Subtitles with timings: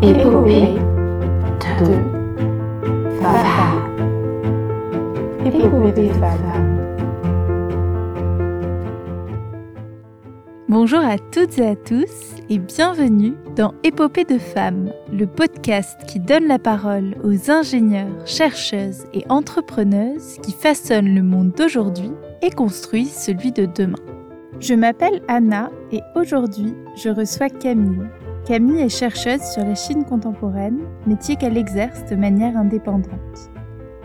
[0.00, 0.76] Épopée
[1.80, 1.86] de
[3.20, 3.82] femmes.
[5.44, 6.10] Épopée de.
[10.68, 16.20] Bonjour à toutes et à tous et bienvenue dans Épopée de femmes, le podcast qui
[16.20, 22.12] donne la parole aux ingénieurs, chercheuses et entrepreneuses qui façonnent le monde d'aujourd'hui
[22.42, 23.98] et construisent celui de demain.
[24.60, 28.06] Je m'appelle Anna et aujourd'hui je reçois Camille.
[28.48, 33.50] Camille est chercheuse sur la Chine contemporaine, métier qu'elle exerce de manière indépendante.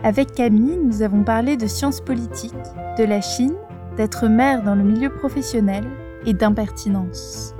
[0.02, 2.52] Avec Camille, nous avons parlé de sciences politiques,
[2.98, 3.54] de la Chine,
[3.96, 5.84] d'être mère dans le milieu professionnel
[6.26, 7.54] et d'impertinence.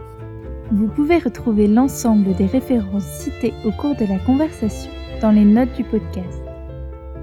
[0.72, 4.92] Vous pouvez retrouver l'ensemble des références citées au cours de la conversation
[5.22, 6.42] dans les notes du podcast.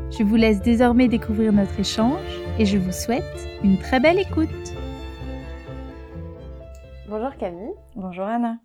[0.09, 4.49] Je vous laisse désormais découvrir notre échange et je vous souhaite une très belle écoute.
[7.07, 7.75] Bonjour Camille.
[7.95, 8.55] Bonjour Anna.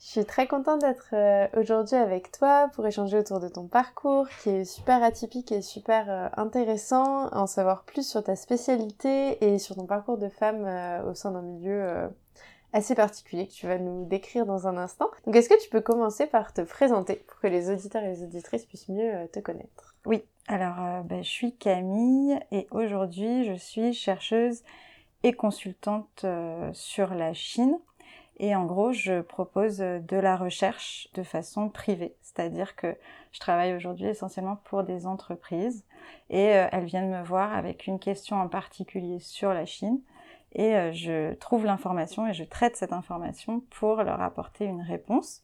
[0.00, 4.28] Je suis très contente d'être euh, aujourd'hui avec toi pour échanger autour de ton parcours
[4.42, 9.58] qui est super atypique et super euh, intéressant, en savoir plus sur ta spécialité et
[9.58, 12.08] sur ton parcours de femme euh, au sein d'un milieu
[12.72, 15.10] assez particulier que tu vas nous décrire dans un instant.
[15.26, 18.22] Donc est-ce que tu peux commencer par te présenter pour que les auditeurs et les
[18.22, 19.96] auditrices puissent mieux te connaître?
[20.06, 24.62] Oui, alors ben, je suis Camille et aujourd'hui je suis chercheuse
[25.24, 26.24] et consultante
[26.72, 27.78] sur la Chine
[28.38, 32.14] et en gros, je propose de la recherche de façon privée.
[32.22, 32.96] C'est-à-dire que
[33.32, 35.84] je travaille aujourd'hui essentiellement pour des entreprises
[36.30, 40.00] et euh, elles viennent me voir avec une question en particulier sur la Chine
[40.52, 45.42] et euh, je trouve l'information et je traite cette information pour leur apporter une réponse.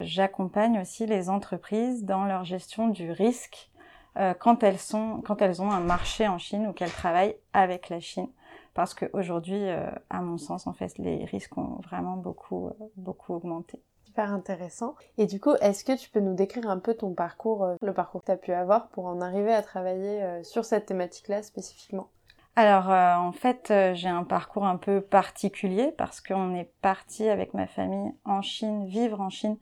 [0.00, 3.70] J'accompagne aussi les entreprises dans leur gestion du risque
[4.18, 4.78] euh, quand, elles
[5.24, 8.28] quand elles ont un marché en Chine ou qu'elles travaillent avec la Chine
[8.76, 13.32] parce qu'aujourd'hui, euh, à mon sens, en fait, les risques ont vraiment beaucoup, euh, beaucoup
[13.32, 13.82] augmenté.
[14.04, 14.94] Super intéressant.
[15.16, 17.94] Et du coup, est-ce que tu peux nous décrire un peu ton parcours, euh, le
[17.94, 22.10] parcours que tu as pu avoir pour en arriver à travailler sur cette thématique-là spécifiquement?
[22.58, 27.66] Alors en fait j'ai un parcours un peu particulier parce qu'on est parti avec ma
[27.66, 29.58] famille en Chine, vivre en Chine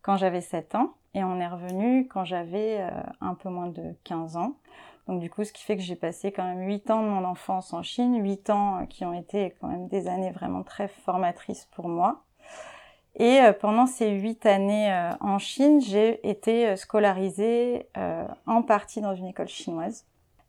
[0.00, 2.80] quand j'avais 7 ans et on est revenu quand j'avais
[3.20, 4.56] un peu moins de 15 ans.
[5.08, 7.24] Donc du coup, ce qui fait que j'ai passé quand même 8 ans de mon
[7.24, 10.86] enfance en Chine, 8 ans euh, qui ont été quand même des années vraiment très
[10.86, 12.24] formatrices pour moi.
[13.16, 17.88] Et euh, pendant ces 8 années euh, en Chine, j'ai été scolarisée
[18.46, 20.06] en partie dans une école chinoise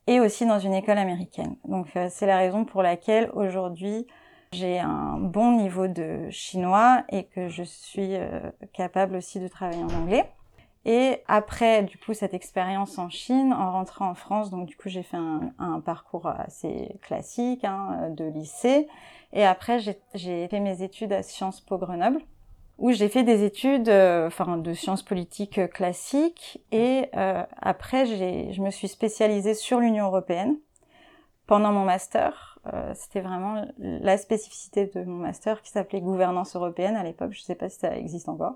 [0.07, 1.55] et aussi dans une école américaine.
[1.63, 4.07] Donc c'est la raison pour laquelle aujourd'hui
[4.51, 8.13] j'ai un bon niveau de chinois et que je suis
[8.73, 10.29] capable aussi de travailler en anglais.
[10.91, 14.89] Et après, du coup, cette expérience en Chine, en rentrant en France, donc du coup,
[14.89, 18.87] j'ai fait un, parcours assez classique hein, de lycée.
[19.31, 19.77] Et après,
[20.15, 22.23] j'ai fait mes études à Sciences Po Grenoble,
[22.79, 26.59] où j'ai fait des études, euh, de sciences politiques classiques.
[26.71, 30.57] Et euh, après, je me suis spécialisée sur l'Union européenne
[31.45, 32.57] pendant mon master.
[32.73, 37.33] Euh, c'était vraiment la spécificité de mon master qui s'appelait gouvernance européenne à l'époque.
[37.33, 38.55] Je ne sais pas si ça existe encore.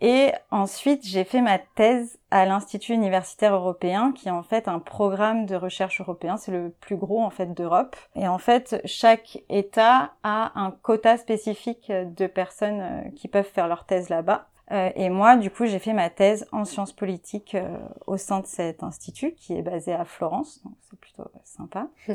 [0.00, 4.78] Et ensuite, j'ai fait ma thèse à l'Institut universitaire européen, qui est en fait un
[4.78, 6.36] programme de recherche européen.
[6.36, 7.96] C'est le plus gros en fait d'Europe.
[8.14, 13.66] Et en fait, chaque État a un quota spécifique de personnes euh, qui peuvent faire
[13.66, 14.46] leur thèse là-bas.
[14.70, 17.76] Euh, et moi, du coup, j'ai fait ma thèse en sciences politiques euh,
[18.06, 20.62] au sein de cet institut, qui est basé à Florence.
[20.62, 21.88] Donc, c'est plutôt sympa.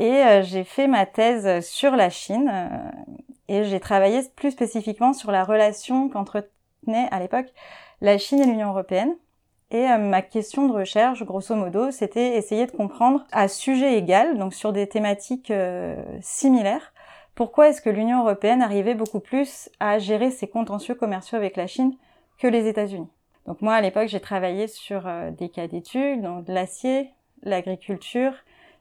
[0.00, 2.50] Et j'ai fait ma thèse sur la Chine
[3.48, 6.48] et j'ai travaillé plus spécifiquement sur la relation qu'entre
[6.88, 7.52] à l'époque
[8.00, 9.14] la Chine et l'Union européenne.
[9.70, 14.36] Et euh, ma question de recherche, grosso modo, c'était essayer de comprendre à sujet égal,
[14.36, 16.92] donc sur des thématiques euh, similaires,
[17.36, 21.68] pourquoi est-ce que l'Union européenne arrivait beaucoup plus à gérer ses contentieux commerciaux avec la
[21.68, 21.94] Chine
[22.38, 23.08] que les États-Unis.
[23.46, 27.10] Donc moi, à l'époque, j'ai travaillé sur euh, des cas d'études, donc l'acier,
[27.42, 28.32] l'agriculture,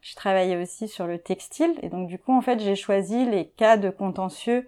[0.01, 3.45] j'ai travaillé aussi sur le textile, et donc du coup, en fait, j'ai choisi les
[3.45, 4.65] cas de contentieux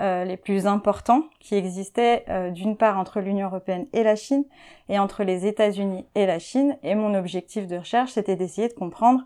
[0.00, 4.44] euh, les plus importants qui existaient euh, d'une part entre l'Union européenne et la Chine
[4.88, 6.78] et entre les États-Unis et la Chine.
[6.82, 9.22] Et mon objectif de recherche, c'était d'essayer de comprendre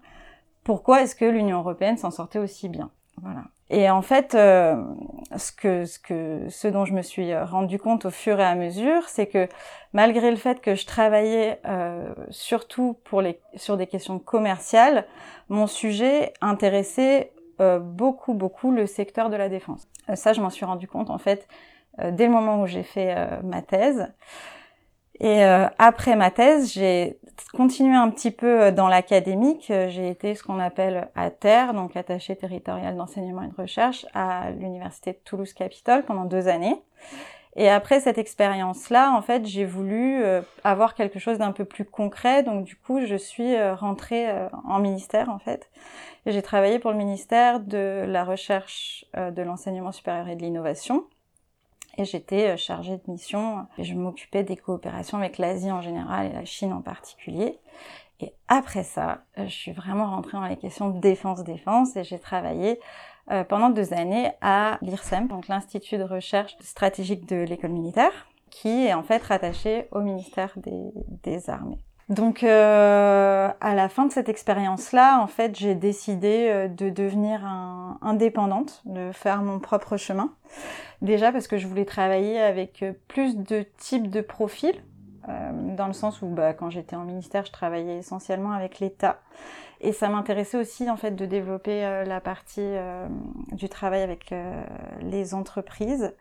[0.64, 2.90] pourquoi est-ce que l'Union européenne s'en sortait aussi bien.
[3.23, 3.43] Voilà.
[3.70, 4.82] Et en fait, euh,
[5.37, 8.56] ce que ce que ce dont je me suis rendu compte au fur et à
[8.56, 9.49] mesure, c'est que
[9.93, 11.61] malgré le fait que je travaillais
[12.31, 15.06] surtout pour les sur des questions commerciales,
[15.49, 19.87] mon sujet intéressait beaucoup beaucoup le secteur de la défense.
[20.11, 21.49] Euh, ça, je m'en suis rendu compte en fait
[22.00, 24.12] euh, dès le moment où j'ai fait euh, ma thèse.
[25.19, 27.19] Et après ma thèse, j'ai
[27.55, 29.64] continué un petit peu dans l'académique.
[29.69, 35.12] J'ai été ce qu'on appelle ATER, donc attaché territorial d'enseignement et de recherche, à l'université
[35.12, 36.82] de Toulouse-Capitole pendant deux années.
[37.58, 41.87] Et après cette expérience-là, en fait, j'ai voulu euh, avoir quelque chose d'un peu plus
[41.87, 42.43] concret.
[42.43, 45.70] Donc du coup, je suis euh, rentrée euh, en ministère, en fait.
[46.26, 51.06] J'ai travaillé pour le ministère de la recherche, de l'enseignement supérieur et de l'innovation.
[51.99, 53.67] Et j'étais chargée de mission.
[53.79, 57.61] Et je m'occupais des coopérations avec l'Asie en général et la Chine en particulier.
[58.19, 62.81] Et après ça, je suis vraiment rentrée dans les questions de défense-défense et j'ai travaillé
[63.31, 68.87] euh, pendant deux années à l'IRSEM, donc l'Institut de recherche stratégique de l'école militaire, qui
[68.87, 70.93] est en fait rattaché au ministère des,
[71.23, 71.78] des Armées.
[72.08, 77.44] Donc euh, à la fin de cette expérience-là, en fait, j'ai décidé euh, de devenir
[77.44, 80.32] un, indépendante, de faire mon propre chemin.
[81.02, 84.81] Déjà parce que je voulais travailler avec euh, plus de types de profils,
[85.28, 89.19] euh, dans le sens où bah, quand j'étais en ministère, je travaillais essentiellement avec l'État.
[89.81, 93.06] Et ça m'intéressait aussi en fait de développer euh, la partie euh,
[93.52, 94.62] du travail avec euh,
[95.00, 96.14] les entreprises.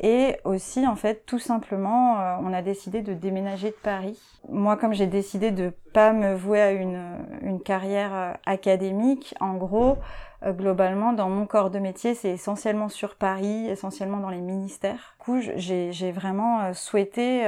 [0.00, 4.18] Et aussi, en fait, tout simplement, on a décidé de déménager de Paris.
[4.48, 7.00] Moi, comme j'ai décidé de pas me vouer à une,
[7.42, 9.96] une carrière académique, en gros,
[10.44, 15.14] globalement, dans mon corps de métier, c'est essentiellement sur Paris, essentiellement dans les ministères.
[15.20, 17.44] Du coup, j'ai vraiment souhaité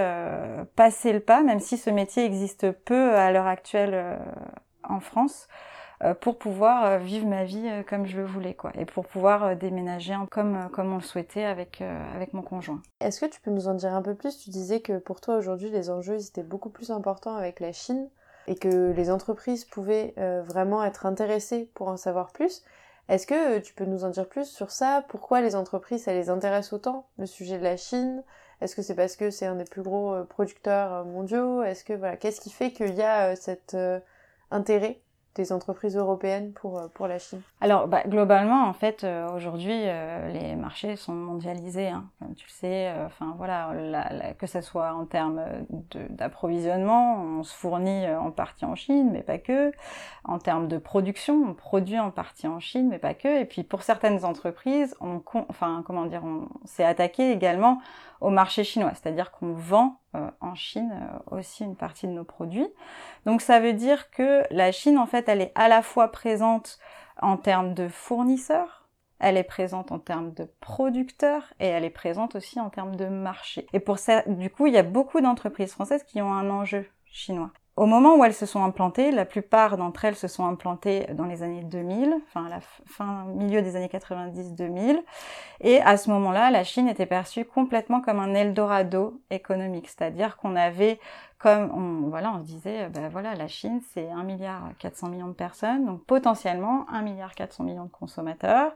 [0.76, 4.20] passer le pas, même si ce métier existe peu à l'heure actuelle
[4.88, 5.48] en France
[6.04, 8.70] euh, pour pouvoir euh, vivre ma vie euh, comme je le voulais quoi.
[8.78, 11.82] Et pour pouvoir déménager comme comme on le souhaitait avec
[12.14, 12.82] avec mon conjoint.
[13.00, 14.38] Est-ce que tu peux nous en dire un peu plus?
[14.38, 18.08] Tu disais que pour toi aujourd'hui les enjeux étaient beaucoup plus importants avec la Chine
[18.46, 20.14] et que les entreprises pouvaient
[20.46, 22.62] vraiment être intéressées pour en savoir plus.
[23.08, 25.04] Est-ce que tu peux nous en dire plus sur ça?
[25.08, 28.22] Pourquoi les entreprises ça les intéresse autant le sujet de la Chine?
[28.60, 31.62] Est-ce que c'est parce que c'est un des plus gros producteurs mondiaux?
[31.62, 33.76] Est-ce que voilà, qu'est-ce qui fait qu'il y a cette
[34.50, 35.00] intérêt
[35.36, 39.72] des entreprises européennes pour, euh, pour la Chine Alors, bah, globalement, en fait, euh, aujourd'hui,
[39.74, 42.92] euh, les marchés sont mondialisés, hein, comme tu le sais.
[43.04, 43.72] Enfin, voilà,
[44.38, 45.42] que ce soit en termes
[46.10, 49.72] d'approvisionnement, on se fournit en partie en Chine, mais pas que.
[50.24, 53.40] En termes de production, on produit en partie en Chine, mais pas que.
[53.40, 57.78] Et puis, pour certaines entreprises, on, enfin, comment dire, on s'est attaqué également
[58.20, 60.05] au marché chinois, c'est-à-dire qu'on vend euh,
[60.40, 62.68] en Chine euh, aussi une partie de nos produits.
[63.24, 66.78] Donc ça veut dire que la Chine, en fait, elle est à la fois présente
[67.20, 72.36] en termes de fournisseurs, elle est présente en termes de producteurs et elle est présente
[72.36, 73.66] aussi en termes de marché.
[73.72, 76.86] Et pour ça, du coup, il y a beaucoup d'entreprises françaises qui ont un enjeu
[77.06, 77.50] chinois.
[77.76, 81.26] Au moment où elles se sont implantées, la plupart d'entre elles se sont implantées dans
[81.26, 85.02] les années 2000, enfin la fin milieu des années 90-2000,
[85.60, 90.56] et à ce moment-là, la Chine était perçue complètement comme un Eldorado économique, c'est-à-dire qu'on
[90.56, 90.98] avait
[91.38, 95.28] comme on voilà, on se disait ben voilà, la Chine c'est 1 milliard 400 millions
[95.28, 98.72] de personnes, donc potentiellement 1 milliard 400 millions de consommateurs.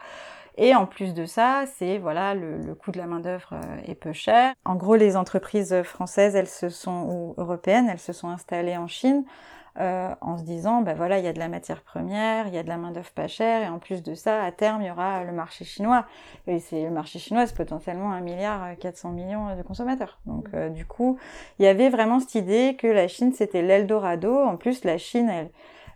[0.62, 3.94] Et en plus de ça, c'est voilà le, coût de la main d'œuvre euh, est
[3.94, 4.52] peu cher.
[4.66, 8.86] En gros, les entreprises françaises, elles se sont ou européennes, elles se sont installées en
[8.86, 9.24] Chine
[9.78, 12.58] euh, en se disant ben voilà il y a de la matière première, il y
[12.58, 14.88] a de la main d'œuvre pas chère et en plus de ça à terme il
[14.88, 16.06] y aura le marché chinois.
[16.48, 20.18] Et c'est le marché chinois c'est potentiellement un milliard 400 millions de consommateurs.
[20.26, 21.18] Donc euh, du coup
[21.58, 24.36] il y avait vraiment cette idée que la Chine c'était l'Eldorado.
[24.36, 25.50] En plus la Chine elle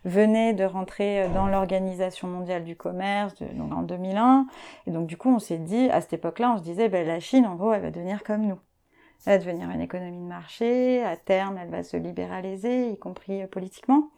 [0.05, 4.47] venait de rentrer dans l'Organisation mondiale du commerce donc en 2001.
[4.87, 7.19] Et donc du coup, on s'est dit, à cette époque-là, on se disait, ben, la
[7.19, 8.59] Chine, en gros, elle va devenir comme nous.
[9.25, 13.41] Elle va devenir une économie de marché, à terme, elle va se libéraliser, y compris
[13.41, 14.09] euh, politiquement.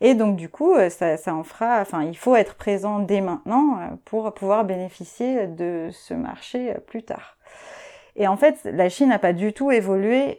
[0.00, 3.20] Et donc du coup, euh, ça, ça en fera, enfin, il faut être présent dès
[3.20, 7.36] maintenant euh, pour pouvoir bénéficier de ce marché plus tard.
[8.16, 10.38] Et en fait, la Chine n'a pas du tout évolué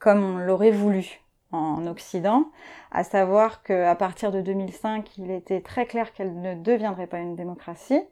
[0.00, 1.19] comme on l'aurait voulu
[1.52, 2.50] en Occident,
[2.90, 7.36] à savoir qu'à partir de 2005, il était très clair qu'elle ne deviendrait pas une
[7.36, 8.02] démocratie.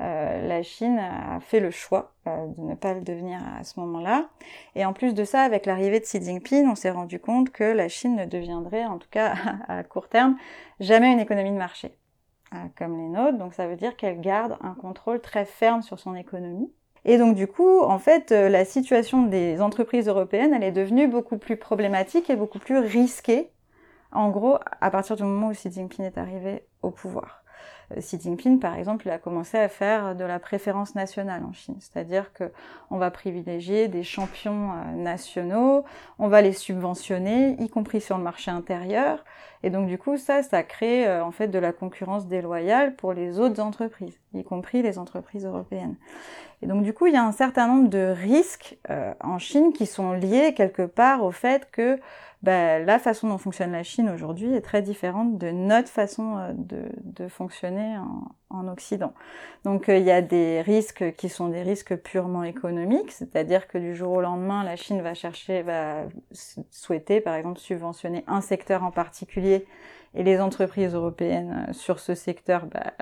[0.00, 3.78] Euh, la Chine a fait le choix euh, de ne pas le devenir à ce
[3.78, 4.28] moment-là.
[4.74, 7.64] Et en plus de ça, avec l'arrivée de Xi Jinping, on s'est rendu compte que
[7.64, 9.34] la Chine ne deviendrait, en tout cas
[9.68, 10.36] à court terme,
[10.80, 11.96] jamais une économie de marché,
[12.54, 13.38] euh, comme les nôtres.
[13.38, 16.72] Donc ça veut dire qu'elle garde un contrôle très ferme sur son économie.
[17.04, 21.06] Et donc du coup, en fait, euh, la situation des entreprises européennes, elle est devenue
[21.06, 23.50] beaucoup plus problématique et beaucoup plus risquée,
[24.12, 27.42] en gros, à partir du moment où Xi Jinping est arrivé au pouvoir.
[27.92, 31.52] Euh, Xi Jinping, par exemple, il a commencé à faire de la préférence nationale en
[31.52, 32.50] Chine, c'est-à-dire que
[32.90, 35.84] on va privilégier des champions euh, nationaux,
[36.18, 39.24] on va les subventionner, y compris sur le marché intérieur,
[39.62, 43.38] et donc du coup ça, ça crée en fait de la concurrence déloyale pour les
[43.38, 44.23] autres entreprises.
[44.34, 45.96] Y compris les entreprises européennes.
[46.62, 49.72] Et donc du coup, il y a un certain nombre de risques euh, en Chine
[49.72, 51.98] qui sont liés quelque part au fait que
[52.44, 56.52] bah, la façon dont fonctionne la Chine aujourd'hui est très différente de notre façon euh,
[56.52, 59.14] de, de fonctionner en, en, Occident.
[59.64, 63.78] Donc euh, il y a des risques qui sont des risques purement économiques, c'est-à-dire que
[63.78, 66.02] du jour au lendemain, la Chine va chercher, va
[66.70, 69.66] souhaiter par exemple subventionner un secteur en particulier
[70.14, 72.92] et les entreprises européennes euh, sur ce secteur, bah,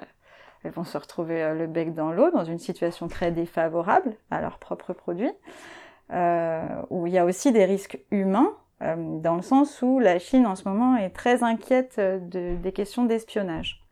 [0.64, 4.58] elles vont se retrouver le bec dans l'eau, dans une situation très défavorable à leurs
[4.58, 5.32] propres produits,
[6.12, 8.52] euh, où il y a aussi des risques humains
[8.82, 12.56] euh, dans le sens où la Chine en ce moment est très inquiète euh, de,
[12.56, 13.82] des questions d'espionnage.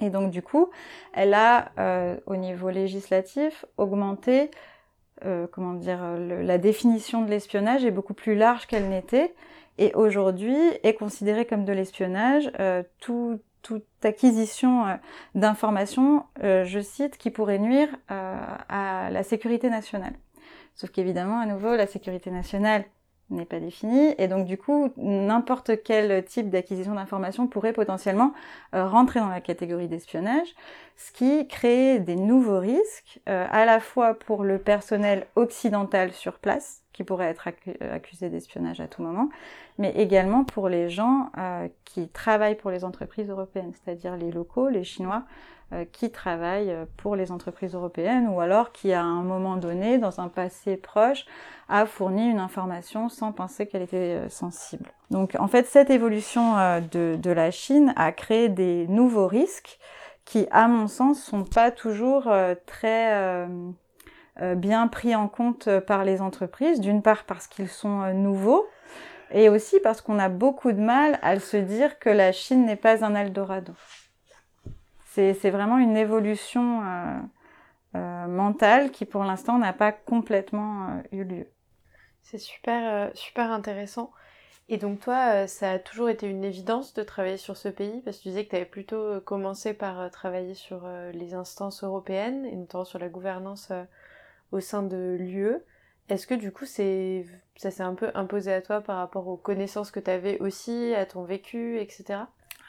[0.00, 0.70] Et donc du coup,
[1.14, 4.50] elle a euh, au niveau législatif augmenté,
[5.24, 9.34] euh, comment dire, la définition de l'espionnage est beaucoup plus large qu'elle n'était,
[9.78, 14.84] et aujourd'hui est considérée comme de l'espionnage euh, tout, toute acquisition
[15.34, 20.12] d'informations, je cite, qui pourrait nuire à la sécurité nationale.
[20.76, 22.84] Sauf qu'évidemment, à nouveau, la sécurité nationale
[23.30, 28.32] n'est pas défini et donc du coup n'importe quel type d'acquisition d'informations pourrait potentiellement
[28.74, 30.48] euh, rentrer dans la catégorie d'espionnage,
[30.96, 36.38] ce qui crée des nouveaux risques euh, à la fois pour le personnel occidental sur
[36.38, 37.48] place qui pourrait être
[37.92, 39.28] accusé d'espionnage à tout moment,
[39.76, 44.70] mais également pour les gens euh, qui travaillent pour les entreprises européennes, c'est-à-dire les locaux,
[44.70, 45.55] les Chinois euh,
[45.92, 50.28] qui travaillent pour les entreprises européennes ou alors qui à un moment donné, dans un
[50.28, 51.26] passé proche,
[51.68, 54.92] a fourni une information sans penser qu'elle était euh, sensible.
[55.10, 59.78] Donc en fait, cette évolution euh, de, de, la Chine a créé des nouveaux risques
[60.24, 62.28] qui, à mon sens, sont pas toujours
[62.66, 63.46] très
[64.56, 66.80] bien pris en compte par les entreprises.
[66.80, 68.66] D'une part parce qu'ils sont nouveaux,
[69.30, 72.74] et aussi parce qu'on a beaucoup de mal à se dire que la Chine n'est
[72.74, 73.72] pas un Eldorado
[75.32, 77.18] c'est vraiment une évolution euh,
[77.96, 81.46] euh, mentale qui pour l'instant n'a pas complètement euh, eu lieu.
[82.22, 84.10] C'est super, super intéressant.
[84.68, 88.00] Et donc toi, ça a toujours été une évidence de travailler sur ce pays?
[88.04, 92.44] Parce que tu disais que tu avais plutôt commencé par travailler sur les instances européennes
[92.46, 93.70] et notamment sur la gouvernance
[94.50, 95.54] au sein de l'UE.
[96.08, 96.82] Est-ce que du coup ça
[97.70, 101.06] s'est un peu imposé à toi par rapport aux connaissances que tu avais aussi, à
[101.06, 102.26] ton vécu, etc.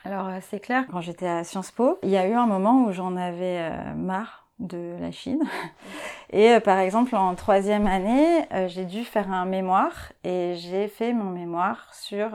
[0.07, 2.85] Alors euh, c'est clair, quand j'étais à Sciences Po, il y a eu un moment
[2.85, 5.43] où j'en avais euh, marre de la Chine.
[6.29, 11.11] Et euh, par exemple, en troisième année, j'ai dû faire un mémoire et j'ai fait
[11.11, 12.29] mon mémoire sur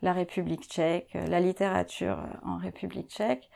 [0.00, 3.50] la République tchèque, la littérature en République tchèque.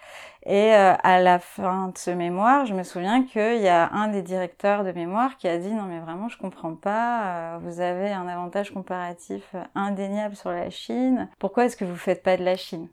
[0.45, 4.23] Et à la fin de ce mémoire, je me souviens qu'il y a un des
[4.23, 8.27] directeurs de mémoire qui a dit non mais vraiment je comprends pas, vous avez un
[8.27, 12.89] avantage comparatif indéniable sur la Chine, pourquoi est-ce que vous faites pas de la Chine?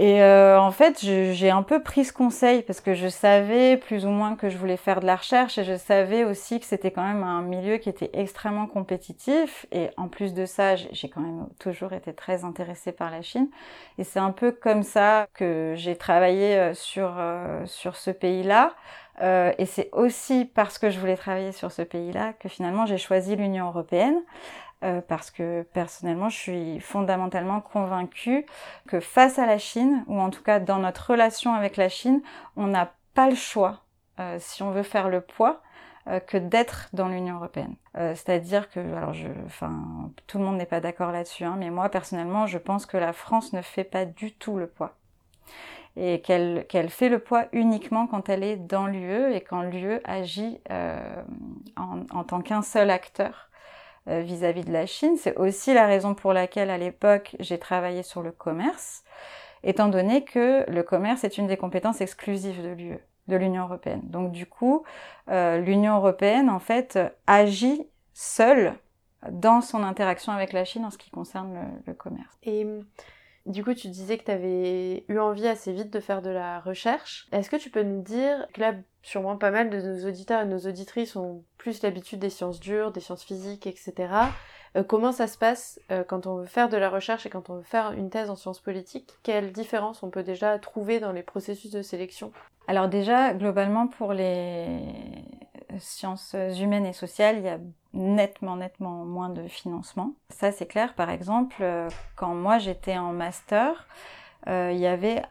[0.00, 4.06] Et euh, en fait, j'ai un peu pris ce conseil parce que je savais plus
[4.06, 6.92] ou moins que je voulais faire de la recherche et je savais aussi que c'était
[6.92, 9.66] quand même un milieu qui était extrêmement compétitif.
[9.72, 13.48] Et en plus de ça, j'ai quand même toujours été très intéressée par la Chine.
[13.98, 18.74] Et c'est un peu comme ça que j'ai travaillé euh, sur, euh, sur ce pays-là.
[19.20, 22.98] Euh, et c'est aussi parce que je voulais travailler sur ce pays-là que finalement j'ai
[22.98, 24.20] choisi l'Union européenne.
[24.84, 28.46] Euh, parce que personnellement, je suis fondamentalement convaincue
[28.86, 32.22] que face à la Chine, ou en tout cas dans notre relation avec la Chine,
[32.56, 33.80] on n'a pas le choix,
[34.20, 35.62] euh, si on veut faire le poids,
[36.08, 37.74] euh, que d'être dans l'Union européenne.
[37.96, 41.68] Euh, c'est-à-dire que, alors, je, enfin, tout le monde n'est pas d'accord là-dessus, hein, mais
[41.68, 44.94] moi personnellement, je pense que la France ne fait pas du tout le poids
[45.96, 50.00] et qu'elle qu'elle fait le poids uniquement quand elle est dans l'UE et quand l'UE
[50.04, 51.22] agit euh,
[51.76, 53.47] en, en, tant qu'un seul acteur
[54.08, 55.16] euh, vis-à-vis de la Chine.
[55.16, 59.04] C'est aussi la raison pour laquelle à l'époque j'ai travaillé sur le commerce,
[59.62, 62.98] étant donné que le commerce est une des compétences exclusives de l'UE,
[63.28, 64.02] de l'Union européenne.
[64.04, 64.84] Donc du coup,
[65.30, 68.74] euh, l'Union européenne en fait agit seule
[69.30, 72.38] dans son interaction avec la Chine en ce qui concerne le, commerce.
[72.44, 72.66] Et
[73.46, 76.60] du coup, tu disais que tu avais eu envie assez vite de faire de la
[76.60, 77.26] recherche.
[77.32, 78.74] Est-ce que tu peux nous dire que là,
[79.08, 82.92] sûrement pas mal de nos auditeurs et nos auditrices ont plus l'habitude des sciences dures,
[82.92, 83.94] des sciences physiques, etc.
[84.76, 87.48] Euh, comment ça se passe euh, quand on veut faire de la recherche et quand
[87.48, 89.14] on veut faire une thèse en sciences politiques?
[89.22, 92.32] Quelle différence on peut déjà trouver dans les processus de sélection?
[92.66, 94.66] Alors déjà, globalement, pour les
[95.78, 97.58] sciences humaines et sociales, il y a
[97.94, 100.12] nettement, nettement moins de financement.
[100.28, 100.94] Ça, c'est clair.
[100.94, 103.86] Par exemple, euh, quand moi j'étais en master,
[104.46, 105.22] il y avait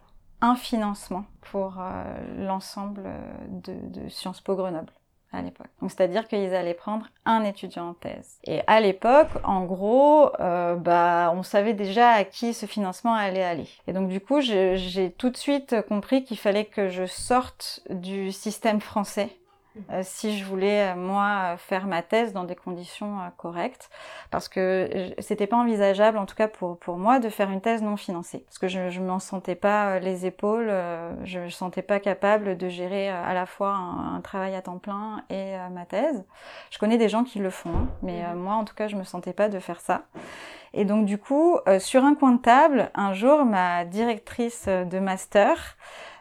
[0.42, 2.04] un financement pour euh,
[2.38, 3.04] l'ensemble
[3.50, 4.92] de, de, Sciences Po Grenoble.
[5.32, 5.68] à l'époque.
[5.82, 8.40] Donc c'est-à-dire qu'ils allaient prendre un étudiant en thèse.
[8.46, 13.44] Et à l'époque, en gros, euh, bah on savait déjà à qui ce financement allait
[13.44, 13.68] aller.
[13.88, 18.32] Et donc du coup, j'ai tout de suite compris qu'il fallait que je sorte du
[18.32, 19.38] système français
[19.92, 23.90] euh, si je voulais euh, moi faire ma thèse dans des conditions euh, correctes
[24.32, 27.82] parce que c'était pas envisageable en tout cas pour pour moi de faire une thèse
[27.82, 28.44] non financée.
[28.48, 30.72] Parce que je je m'en sentais pas les épaules
[31.24, 35.24] je me sentais pas capable de gérer à la fois un, travail à temps plein
[35.30, 36.26] et ma thèse.
[36.70, 38.40] Je connais des gens qui le font hein, mais mhm.
[38.40, 40.04] moi en tout cas je me sentais pas de faire ça.
[40.74, 45.78] Et donc du coup sur un coin de table un jour ma directrice de master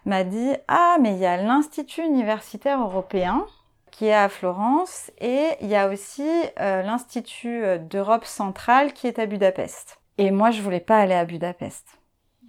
[0.07, 3.47] m'a dit Ah, mais il y a l'Institut universitaire européen
[3.91, 6.29] qui est à Florence et il y a aussi
[6.61, 9.99] euh, l'Institut euh, d'Europe centrale qui est à Budapest.
[10.19, 11.99] Et moi, je voulais pas aller à Budapest.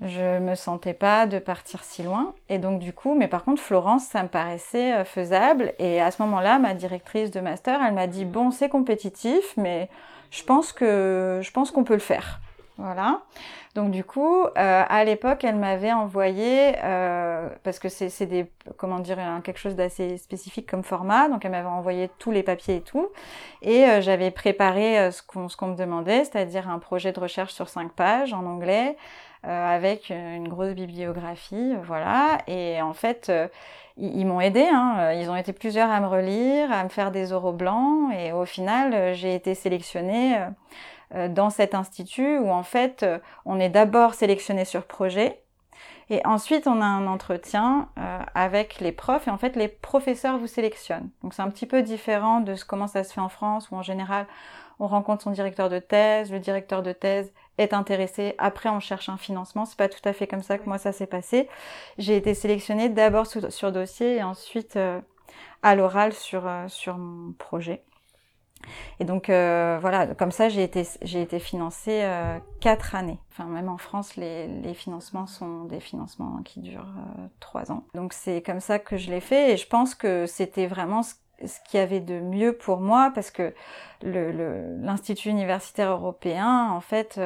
[0.01, 2.35] Je me sentais pas de partir si loin.
[2.49, 5.73] Et donc, du coup, mais par contre, Florence, ça me paraissait euh, faisable.
[5.79, 9.89] Et à ce moment-là, ma directrice de master, elle m'a dit, bon, c'est compétitif, mais
[10.31, 12.41] je pense que, je pense qu'on peut le faire.
[12.77, 13.21] Voilà.
[13.77, 14.49] Donc du coup, euh,
[14.89, 20.17] à l'époque, elle m'avait envoyé euh, parce que c'est des comment dire quelque chose d'assez
[20.17, 21.29] spécifique comme format.
[21.29, 23.09] Donc elle m'avait envoyé tous les papiers et tout,
[23.61, 27.53] et euh, j'avais préparé ce qu'on ce qu'on me demandait, c'est-à-dire un projet de recherche
[27.53, 28.97] sur cinq pages en anglais
[29.43, 32.39] avec une grosse bibliographie, voilà.
[32.47, 33.31] Et en fait,
[33.97, 34.67] ils, m'ont aidé.
[34.69, 35.13] Hein.
[35.13, 38.45] Ils ont été plusieurs à me relire, à me faire des oraux blancs, et au
[38.45, 40.47] final, j'ai été sélectionnée euh,
[41.13, 45.41] dans cet institut où en fait euh, on est d'abord sélectionné sur projet
[46.09, 50.37] et ensuite on a un entretien euh, avec les profs et en fait les professeurs
[50.37, 51.09] vous sélectionnent.
[51.23, 53.75] Donc c'est un petit peu différent de ce, comment ça se fait en France où
[53.75, 54.25] en général
[54.79, 59.09] on rencontre son directeur de thèse, le directeur de thèse est intéressé, après on cherche
[59.09, 59.65] un financement.
[59.65, 61.49] C'est pas tout à fait comme ça que moi ça s'est passé.
[61.97, 64.77] J'ai été sélectionnée d'abord sur, dossier et ensuite
[65.63, 67.81] à l'oral sur, sur mon projet.
[68.99, 73.19] Et donc euh, voilà, comme ça j'ai été j'ai été financée euh, quatre années.
[73.31, 77.83] Enfin même en France les, les financements sont des financements qui durent euh, trois ans.
[77.93, 81.13] Donc c'est comme ça que je l'ai fait et je pense que c'était vraiment ce,
[81.45, 83.53] ce qu'il y avait de mieux pour moi parce que
[84.01, 87.19] l'Institut universitaire européen en fait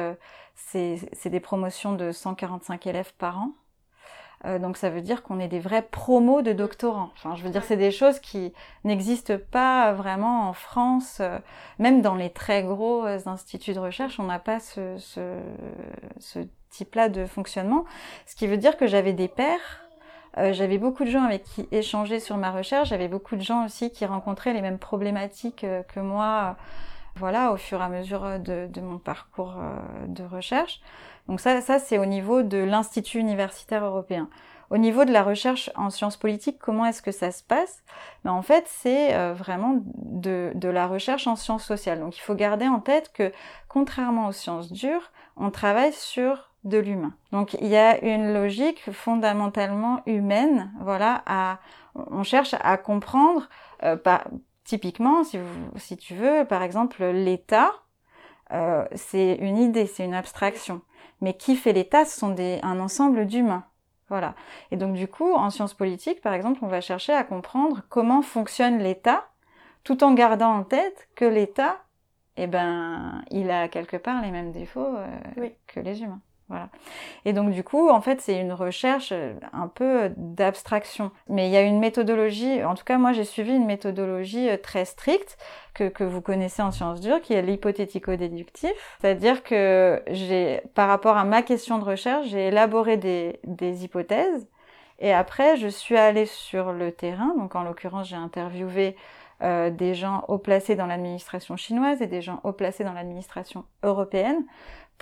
[0.54, 3.52] c'est des promotions de 145 élèves par an.
[4.44, 7.10] Euh, donc ça veut dire qu'on est des vrais promos de doctorants.
[7.14, 8.52] Enfin, je veux dire, c'est des choses qui
[8.84, 11.18] n'existent pas vraiment en France.
[11.20, 11.38] Euh,
[11.78, 15.38] même dans les très gros euh, instituts de recherche, on n'a pas ce, ce,
[16.18, 17.84] ce type-là de fonctionnement.
[18.26, 19.84] Ce qui veut dire que j'avais des pairs.
[20.36, 22.88] j'avais beaucoup de gens avec qui échanger sur ma recherche.
[22.88, 26.56] J'avais beaucoup de gens aussi qui rencontraient les mêmes problématiques que moi.
[27.16, 29.56] voilà, au fur et à mesure de, de mon parcours
[30.06, 30.80] de recherche.
[31.28, 34.28] Donc ça, ça c'est au niveau de l'Institut universitaire européen.
[34.70, 37.82] Au niveau de la recherche en sciences politiques, comment est-ce que ça se passe?
[38.24, 42.00] Ben, En fait, c'est euh, vraiment de, de, la recherche en sciences sociales.
[42.00, 43.32] Donc il faut garder en tête que,
[43.68, 47.12] contrairement aux sciences dures, on travaille sur de l'humain.
[47.32, 51.58] Donc il y a une logique fondamentalement humaine, voilà, à,
[51.94, 53.50] on cherche à comprendre,
[53.82, 53.96] euh,
[54.64, 55.44] typiquement, si, vous,
[55.76, 57.72] si tu veux, par exemple, l'État,
[58.52, 60.82] euh, c'est une idée, c'est une abstraction.
[61.22, 63.64] Mais qui fait l'État, ce sont des, un ensemble d'humains.
[64.10, 64.34] Voilà.
[64.70, 68.20] Et donc du coup, en sciences politiques, par exemple, on va chercher à comprendre comment
[68.20, 69.26] fonctionne l'État,
[69.84, 71.78] tout en gardant en tête que l'État,
[72.36, 76.20] eh ben, il a quelque part les mêmes défauts euh, que les humains.
[77.24, 81.10] Et donc du coup, en fait, c'est une recherche euh, un peu d'abstraction.
[81.28, 84.56] Mais il y a une méthodologie, en tout cas moi j'ai suivi une méthodologie euh,
[84.56, 85.38] très stricte
[85.74, 88.72] que, vous connaissez en sciences dures, qui est l'hypothético-déductif.
[89.00, 94.48] C'est-à-dire que j'ai, par rapport à ma question de recherche, j'ai élaboré des, des hypothèses
[94.98, 97.34] et après je suis allée sur le terrain.
[97.38, 98.96] Donc en l'occurrence, j'ai interviewé
[99.42, 103.64] euh, des gens haut placés dans l'administration chinoise et des gens haut placés dans l'administration
[103.82, 104.44] européenne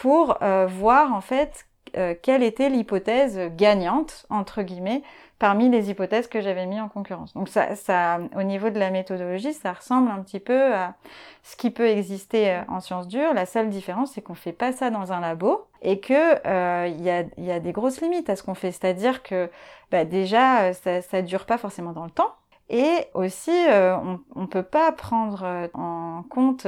[0.00, 5.02] pour euh, voir en fait euh, quelle était l'hypothèse gagnante entre guillemets
[5.38, 7.34] parmi les hypothèses que j'avais mis en concurrence.
[7.34, 10.94] Donc ça, ça, au niveau de la méthodologie, ça ressemble un petit peu à
[11.42, 13.34] ce qui peut exister euh, en sciences dures.
[13.34, 17.10] La seule différence, c'est qu'on fait pas ça dans un labo et que il y,
[17.10, 18.72] a, y, a, des grosses limites à ce qu'on fait.
[18.72, 19.50] C'est-à-dire que
[19.90, 22.34] bah, déjà, ça, ça dure pas forcément dans le temps.
[22.70, 26.66] Et aussi, on ne peut pas prendre en compte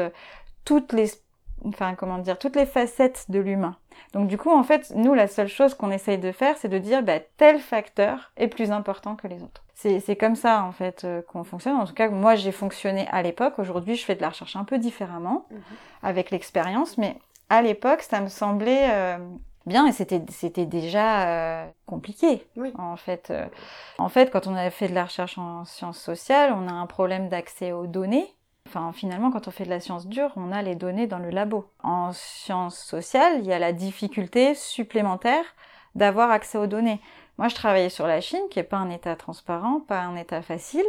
[0.65, 1.07] toutes les
[1.65, 3.77] enfin comment dire, toutes les facettes de l'humain.
[4.13, 6.79] Donc du coup, en fait, nous, la seule chose qu'on essaye de faire, c'est de
[6.79, 9.63] dire, bah, tel facteur est plus important que les autres.
[9.75, 11.75] C'est comme ça, en fait, euh, qu'on fonctionne.
[11.75, 13.59] En tout cas, moi, j'ai fonctionné à l'époque.
[13.59, 15.61] Aujourd'hui, je fais de la recherche un peu différemment, mhm.
[16.05, 17.17] avec l'expérience, mais
[17.51, 19.19] à l'époque, ça me semblait euh,
[19.67, 22.73] bien et c'était c'était déjà euh, compliqué Oui.
[22.79, 23.47] en fait euh,
[23.99, 26.87] en fait quand on a fait de la recherche en sciences sociales on a un
[26.87, 28.27] problème d'accès aux données
[28.75, 31.31] enfin finalement quand on fait de la science dure on a les données dans le
[31.31, 31.67] labo.
[31.83, 35.45] En sciences sociales il y a la difficulté supplémentaire
[35.95, 37.01] d'avoir accès aux données.
[37.39, 40.41] Moi je travaillais sur la Chine qui est pas un état transparent pas un état
[40.43, 40.87] facile.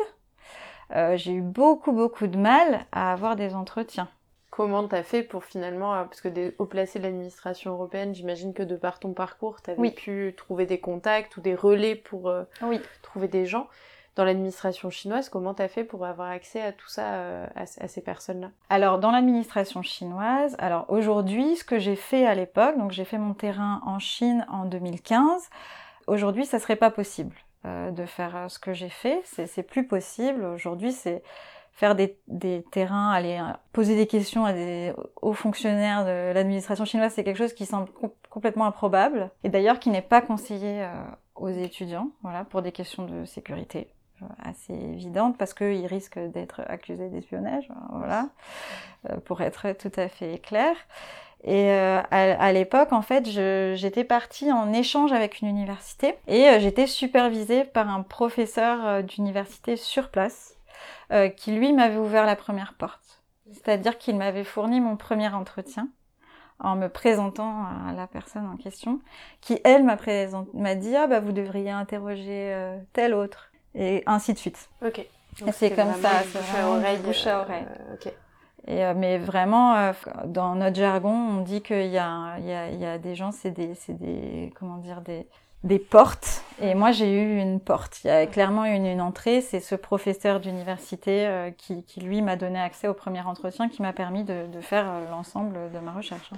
[0.96, 4.08] Euh, j'ai eu beaucoup beaucoup de mal à avoir des entretiens.
[4.50, 8.54] Comment t'as fait pour finalement, euh, parce que des, au placé de l'administration européenne, j'imagine
[8.54, 9.90] que de par ton parcours, t'avais Oui.
[9.92, 12.80] pu trouver des contacts ou des relais pour euh, oui.
[13.02, 13.68] trouver des gens.
[14.16, 18.02] Dans l'administration chinoise, comment t'as fait pour avoir accès à tout ça, euh, à, ces
[18.02, 18.52] personnes-là?
[18.70, 23.18] Alors dans l'administration chinoise, alors aujourd'hui, ce que j'ai fait à l'époque, donc j'ai fait
[23.18, 25.50] mon terrain en Chine en 2015.
[26.08, 29.22] Aujourd'hui, ça serait pas possible euh, de faire euh, ce que j'ai fait.
[29.24, 30.44] C'est, plus possible.
[30.46, 31.24] Aujourd'hui, c'est
[31.72, 36.86] faire des, des terrains, aller euh, poser des questions à des hauts fonctionnaires de l'administration
[36.86, 40.84] chinoise, c'est quelque chose qui semble com- complètement improbable et d'ailleurs qui n'est pas conseillé
[40.84, 40.94] euh,
[41.36, 43.88] aux étudiants, voilà, pour des questions de sécurité
[44.44, 48.30] assez évidentes parce qu'ils risquent d'être accusés d'espionnage, voilà,
[49.10, 50.76] euh, pour être tout à fait clair.
[51.44, 56.48] Et euh, à, à l'époque, en fait, j'étais partie en échange avec une université et
[56.48, 60.56] euh, j'étais supervisée par un professeur euh, d'université sur place
[61.12, 63.24] euh, qui, lui, m'avait ouvert la première porte.
[63.52, 65.90] C'est-à-dire qu'il m'avait fourni mon premier entretien
[66.60, 69.02] en me présentant à la personne en question,
[69.42, 73.52] qui, elle, m'a dit «Ah, bah, vous devriez interroger euh, tel autre».
[73.76, 74.70] Et ainsi de suite.
[74.86, 75.06] Ok.
[75.52, 76.98] C'est comme ça, bouche à oreille.
[77.00, 77.66] bouche à oreille.
[77.90, 78.14] euh, ok.
[78.68, 79.94] Et, euh, mais vraiment, euh,
[80.26, 83.16] dans notre jargon, on dit qu'il y a, il y, a, il y a des
[83.16, 85.28] gens, c'est des, c'est des, comment dire, des,
[85.64, 86.44] des portes.
[86.62, 88.04] Et moi, j'ai eu une porte.
[88.04, 89.42] Il y a clairement une, une entrée.
[89.42, 93.82] C'est ce professeur d'université euh, qui, qui, lui, m'a donné accès au premier entretien, qui
[93.82, 96.30] m'a permis de, de faire euh, l'ensemble de ma recherche.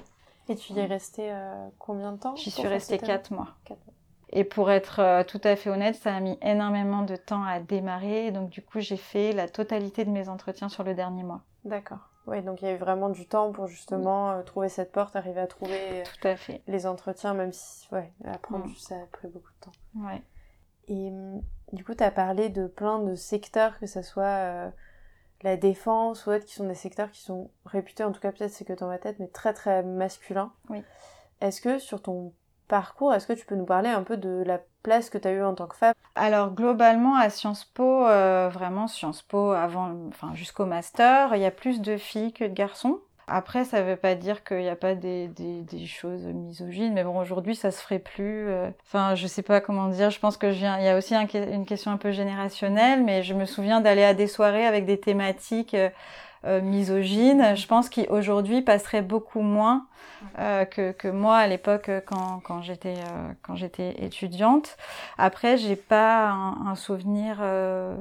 [0.48, 3.32] Et tu y es restée euh, combien de temps J'y suis restée ce terrain quatre
[3.32, 3.48] mois.
[3.66, 3.95] Quatre mois.
[4.38, 7.60] Et pour être euh, tout à fait honnête, ça a mis énormément de temps à
[7.60, 8.32] démarrer.
[8.32, 11.42] Donc, du coup, j'ai fait la totalité de mes entretiens sur le dernier mois.
[11.64, 12.10] D'accord.
[12.28, 15.16] Oui, donc il y a eu vraiment du temps pour justement euh, trouver cette porte,
[15.16, 16.62] arriver à trouver euh, Tout à fait.
[16.68, 18.76] les entretiens, même si, ouais, apprendre, Mm.
[18.78, 19.72] ça a pris beaucoup de temps.
[20.08, 20.22] Ouais.
[20.88, 24.70] Et hum, du coup, tu as parlé de plein de secteurs, que ce soit euh,
[25.44, 28.52] la défense ou autre, qui sont des secteurs qui sont réputés, en tout cas peut-être
[28.52, 30.52] c'est que dans ma tête, mais très très masculins.
[30.70, 30.84] Oui.
[31.42, 32.34] Est-ce que sur ton
[32.68, 35.32] parcours, est-ce que tu peux nous parler un peu de la place que tu as
[35.32, 35.94] eue en tant que femme?
[36.16, 41.46] Alors globalement à Sciences Po, euh, vraiment Sciences Po avant, enfin jusqu'au master, il y
[41.46, 43.00] a plus de filles que de garçons.
[43.28, 47.04] Après, ça veut pas dire qu'il n'y a pas des, des, des, choses misogynes, mais
[47.04, 48.48] bon, aujourd'hui, ça se ferait plus.
[48.50, 50.12] euh, Enfin, je sais pas comment dire.
[50.12, 50.78] Je pense que je viens.
[50.78, 54.04] Il y a aussi un, une question un peu générationnelle, mais je me souviens d'aller
[54.04, 55.90] à des soirées avec des thématiques euh,
[56.46, 57.56] euh, misogynes.
[57.56, 59.88] Je pense qu'aujourd'hui passerait beaucoup moins
[60.40, 64.78] euh, que, que moi à l'époque quand, quand j'étais euh, quand j'étais étudiante.
[65.18, 67.96] Après, j'ai pas un, un souvenir euh,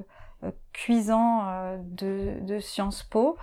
[0.72, 3.36] cuisant euh, de, de Sciences Po.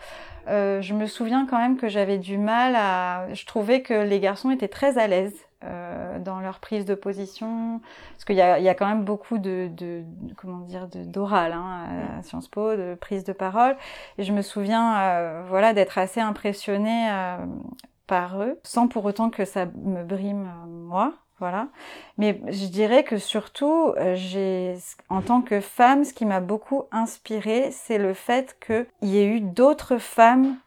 [0.47, 3.33] Je me souviens quand même que j'avais du mal à.
[3.33, 7.81] Je trouvais que les garçons étaient très à l'aise euh, dans leur prise de position,
[8.13, 11.53] parce qu'il y y a quand même beaucoup de, de, de comment dire, de d'oral
[11.53, 13.75] hein, à Sciences Po, de prise de parole.
[14.17, 17.37] Et je me souviens, euh, voilà, d'être assez impressionnée euh,
[18.07, 21.13] par eux, sans pour autant que ça me brime euh, moi.
[21.39, 21.69] Voilà.
[22.19, 24.77] Mais je dirais que surtout, euh, j'ai,
[25.09, 29.25] en tant que femme, ce qui m'a beaucoup inspirée, c'est le fait qu'il y ait
[29.25, 30.57] eu d'autres femmes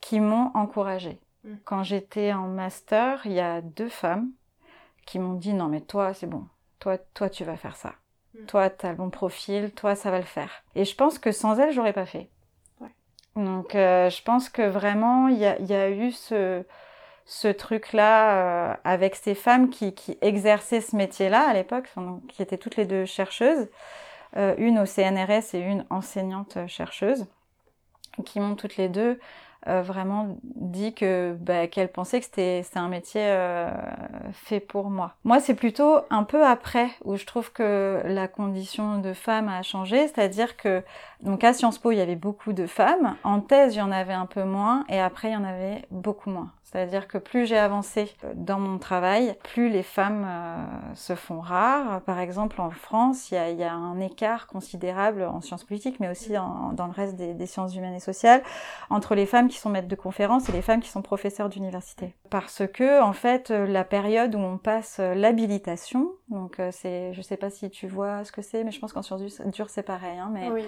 [0.00, 1.18] qui m'ont encouragée.
[1.46, 1.54] Mm.
[1.64, 4.30] Quand j'étais en master, il y a deux femmes
[5.06, 6.44] qui m'ont dit non mais toi c'est bon,
[6.80, 7.94] toi toi tu vas faire ça,
[8.34, 8.46] Mm.
[8.46, 10.50] toi t'as le bon profil, toi ça va le faire.
[10.74, 12.28] Et je pense que sans elles j'aurais pas fait.
[12.80, 12.90] Ouais.
[13.36, 16.64] Donc euh, je pense que vraiment il y a, y a eu ce
[17.28, 21.92] ce truc-là euh, avec ces femmes qui, qui exerçaient ce métier-là à l'époque,
[22.28, 23.68] qui étaient toutes les deux chercheuses,
[24.36, 27.26] euh, une au CNRS et une enseignante chercheuse,
[28.24, 29.18] qui m'ont toutes les deux
[29.68, 33.70] euh, vraiment dit que bah, qu'elles pensaient que c'était c'est un métier euh,
[34.32, 35.14] fait pour moi.
[35.24, 39.62] Moi, c'est plutôt un peu après où je trouve que la condition de femme a
[39.62, 40.82] changé, c'est-à-dire que
[41.22, 43.92] donc à Sciences Po, il y avait beaucoup de femmes, en thèse, il y en
[43.92, 46.50] avait un peu moins et après il y en avait beaucoup moins.
[46.66, 52.00] C'est-à-dire que plus j'ai avancé dans mon travail, plus les femmes euh, se font rares.
[52.02, 55.62] Par exemple, en France, il y a, il y a un écart considérable en sciences
[55.62, 58.42] politiques, mais aussi en, dans le reste des, des, sciences humaines et sociales,
[58.90, 62.16] entre les femmes qui sont maîtres de conférences et les femmes qui sont professeurs d'université.
[62.30, 67.36] Parce que, en fait, la période où on passe l'habilitation, Donc euh, c'est, je sais
[67.36, 70.18] pas si tu vois ce que c'est, mais je pense qu'en sciences dures c'est pareil.
[70.18, 70.64] Hein, mais Oui.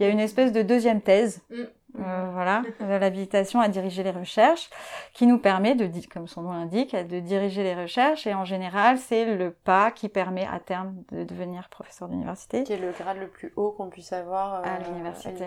[0.00, 1.64] il y a une espèce de deuxième thèse, Mm.
[1.98, 4.70] Euh, voilà, de l'habilitation à diriger les recherches,
[5.12, 8.26] qui nous permet de, comme son nom l'indique, de diriger les recherches.
[8.26, 12.64] Et en général, c'est le pas qui permet à terme de devenir professeur d'université.
[12.64, 15.46] Qui est le grade le plus haut qu'on puisse avoir euh, À l'université.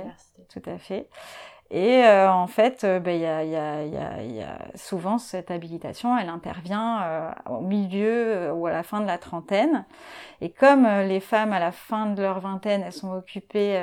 [0.50, 1.08] Tout à fait.
[1.72, 4.36] Et euh, en fait, euh, ben, il y, a, il y, a, y, a, il
[4.36, 9.02] y a souvent cette habilitation, elle intervient euh, au milieu euh, ou à la fin
[9.02, 9.86] de la trentaine.
[10.42, 13.82] Et comme les femmes à la fin de leur vingtaine, elles sont occupées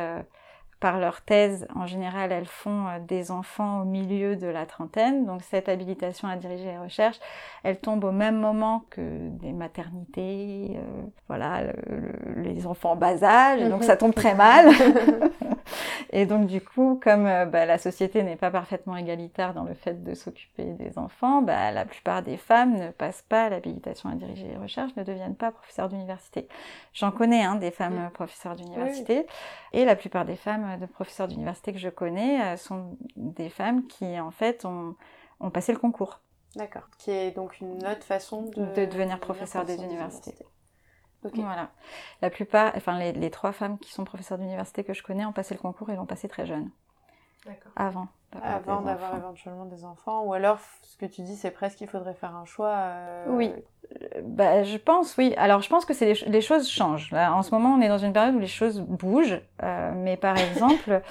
[0.83, 5.25] par leur thèse, en général, elles font euh, des enfants au milieu de la trentaine.
[5.27, 7.21] Donc cette habilitation à diriger les recherches,
[7.63, 11.73] elle tombe au même moment que des maternités, euh, voilà, le-
[12.35, 13.61] le- les enfants en bas âge.
[13.63, 14.67] Et donc ça tombe très mal.
[16.11, 19.75] Et donc du coup, comme euh, bah, la société n'est pas parfaitement égalitaire dans le
[19.75, 24.15] fait de s'occuper des enfants, bah, la plupart des femmes ne passent pas l'habilitation à
[24.15, 26.49] diriger les recherches, ne deviennent pas professeurs d'université.
[26.95, 28.07] J'en connais hein, des femmes Mm.
[28.07, 29.27] euh, professeurs d'université,
[29.73, 33.49] et la plupart des femmes euh, de professeurs d'université que je connais euh, sont des
[33.49, 34.95] femmes qui en fait ont,
[35.41, 36.21] ont passé le concours.
[36.57, 36.83] D'accord.
[36.99, 40.35] Qui est donc une autre façon de, De devenir professeur des universités.
[41.25, 41.35] Ok.
[41.37, 41.69] Voilà.
[42.21, 45.33] La plupart, enfin les, les trois femmes qui sont professeurs d'université que je connais ont
[45.33, 46.71] passé le concours et l'ont passé très jeune,
[47.47, 47.73] D'accord.
[47.77, 48.09] avant.
[48.33, 51.89] d'avoir Avant d'avoir éventuellement des enfants, ou alors ce que tu dis, c'est presque qu'il
[51.89, 52.71] faudrait faire un choix.
[52.75, 53.53] euh, Oui.
[54.23, 55.35] Bah, je pense, oui.
[55.37, 57.11] Alors, je pense que c'est les, les choses changent.
[57.11, 59.41] Là, en ce moment, on est dans une période où les choses bougent.
[59.63, 61.03] Euh, mais par exemple,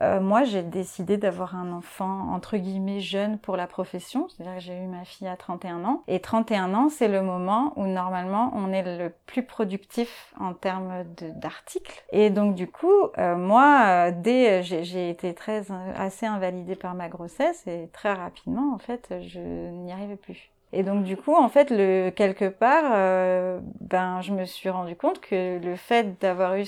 [0.00, 4.28] euh, moi, j'ai décidé d'avoir un enfant, entre guillemets, jeune pour la profession.
[4.28, 6.02] C'est-à-dire que j'ai eu ma fille à 31 ans.
[6.08, 11.04] Et 31 ans, c'est le moment où, normalement, on est le plus productif en termes
[11.36, 12.04] d'articles.
[12.10, 16.76] Et donc, du coup, euh, moi, euh, dès, j'ai j'ai été très, euh, assez invalidée
[16.76, 17.66] par ma grossesse.
[17.66, 20.53] Et très rapidement, en fait, je n'y arrivais plus.
[20.74, 24.96] Et donc du coup, en fait, le, quelque part, euh, ben, je me suis rendu
[24.96, 26.64] compte que le fait d'avoir eu,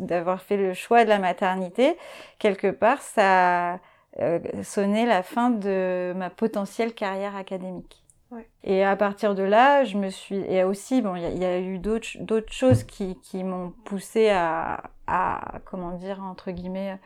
[0.00, 1.96] d'avoir fait le choix de la maternité,
[2.38, 3.78] quelque part, ça
[4.20, 8.02] euh, sonné la fin de ma potentielle carrière académique.
[8.30, 8.48] Ouais.
[8.64, 11.60] Et à partir de là, je me suis, et aussi, bon, il y, y a
[11.60, 16.98] eu d'autres, d'autres choses qui, qui m'ont poussé à, à, comment dire, entre guillemets,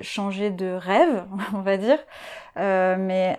[0.00, 1.98] changer de rêve, on va dire.
[2.56, 3.38] Euh, mais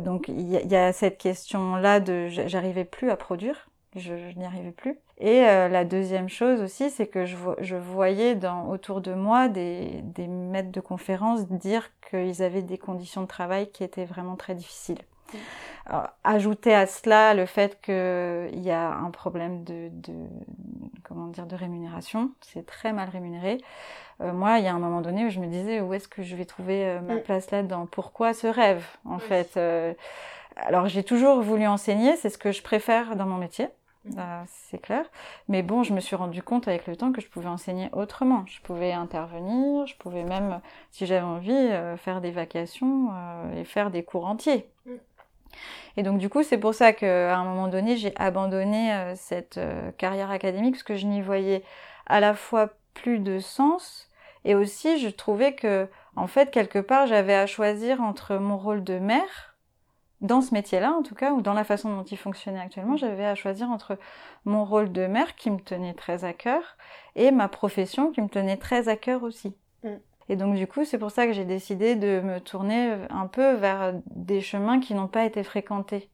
[0.00, 4.98] donc il y, a- cette question-là de j'arrivais plus à produire, je, n'y arrivais plus.
[5.18, 8.34] Et euh, la deuxième chose aussi, c'est que je, vo- je voyais
[8.68, 13.70] autour de moi des, des maîtres de conférences dire qu'ils avaient des conditions de travail
[13.70, 14.98] qui étaient vraiment très difficiles.
[15.86, 20.14] Alors, ajouter à cela le fait qu'il y a un problème de, de,
[21.04, 23.58] comment dire, de rémunération, c'est très mal rémunéré.
[24.22, 26.22] Euh, moi, il y a un moment donné où je me disais où est-ce que
[26.22, 27.20] je vais trouver euh, ma Mm.
[27.20, 27.86] place là-dedans?
[27.90, 29.20] Pourquoi ce rêve, en Oui.
[29.20, 29.56] fait?
[29.56, 29.94] Euh,
[30.56, 33.68] Alors, j'ai toujours voulu enseigner, c'est ce que je préfère dans mon métier.
[34.06, 34.18] Mm.
[34.18, 35.04] euh, c'est clair.
[35.48, 38.44] Mais bon, je me suis rendu compte avec le temps que je pouvais enseigner autrement.
[38.46, 40.60] Je pouvais intervenir, je pouvais même,
[40.90, 44.66] si j'avais envie, euh, faire des vacations euh, et faire des cours entiers.
[45.96, 49.58] Et donc du coup, c'est pour ça qu'à un moment donné, j'ai abandonné euh, cette
[49.58, 51.62] euh, carrière académique parce que je n'y voyais
[52.06, 54.10] à la fois plus de sens
[54.44, 58.84] et aussi je trouvais que, en fait, quelque part, j'avais à choisir entre mon rôle
[58.84, 59.56] de mère
[60.20, 63.26] dans ce métier-là, en tout cas, ou dans la façon dont il fonctionnait actuellement, j'avais
[63.26, 63.98] à choisir entre
[64.44, 66.76] mon rôle de mère qui me tenait très à cœur
[67.16, 69.54] et ma profession qui me tenait très à cœur aussi.
[69.82, 69.96] Mm.
[70.28, 73.54] Et donc du coup, c'est pour ça que j'ai décidé de me tourner un peu
[73.54, 76.10] vers des chemins qui n'ont pas été fréquentés.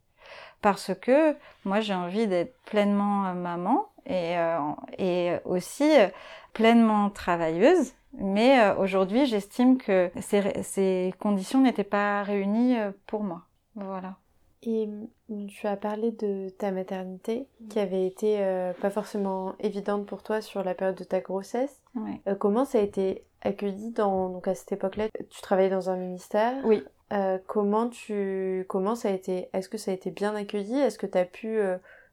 [0.60, 4.58] Parce que moi, j'ai envie d'être pleinement euh, maman et, euh,
[4.98, 6.08] et aussi euh,
[6.52, 7.92] pleinement travailleuse.
[8.14, 13.42] Mais euh, aujourd'hui, j'estime que ces, ces conditions n'étaient pas réunies euh, pour moi.
[13.74, 14.16] Voilà.
[14.64, 20.06] Et mm, tu as parlé de ta maternité qui avait été euh, pas forcément évidente
[20.06, 21.80] pour toi sur la période de ta grossesse.
[21.94, 22.20] Ouais.
[22.28, 25.08] Euh, comment ça a été accueilli dans donc à cette époque-là?
[25.30, 26.54] Tu travaillais dans un ministère.
[26.64, 26.84] Oui.
[27.12, 30.78] Euh, comment tu comment ça a été Est-ce que ça a été bien accueilli?
[30.78, 31.58] Est-ce que tu as pu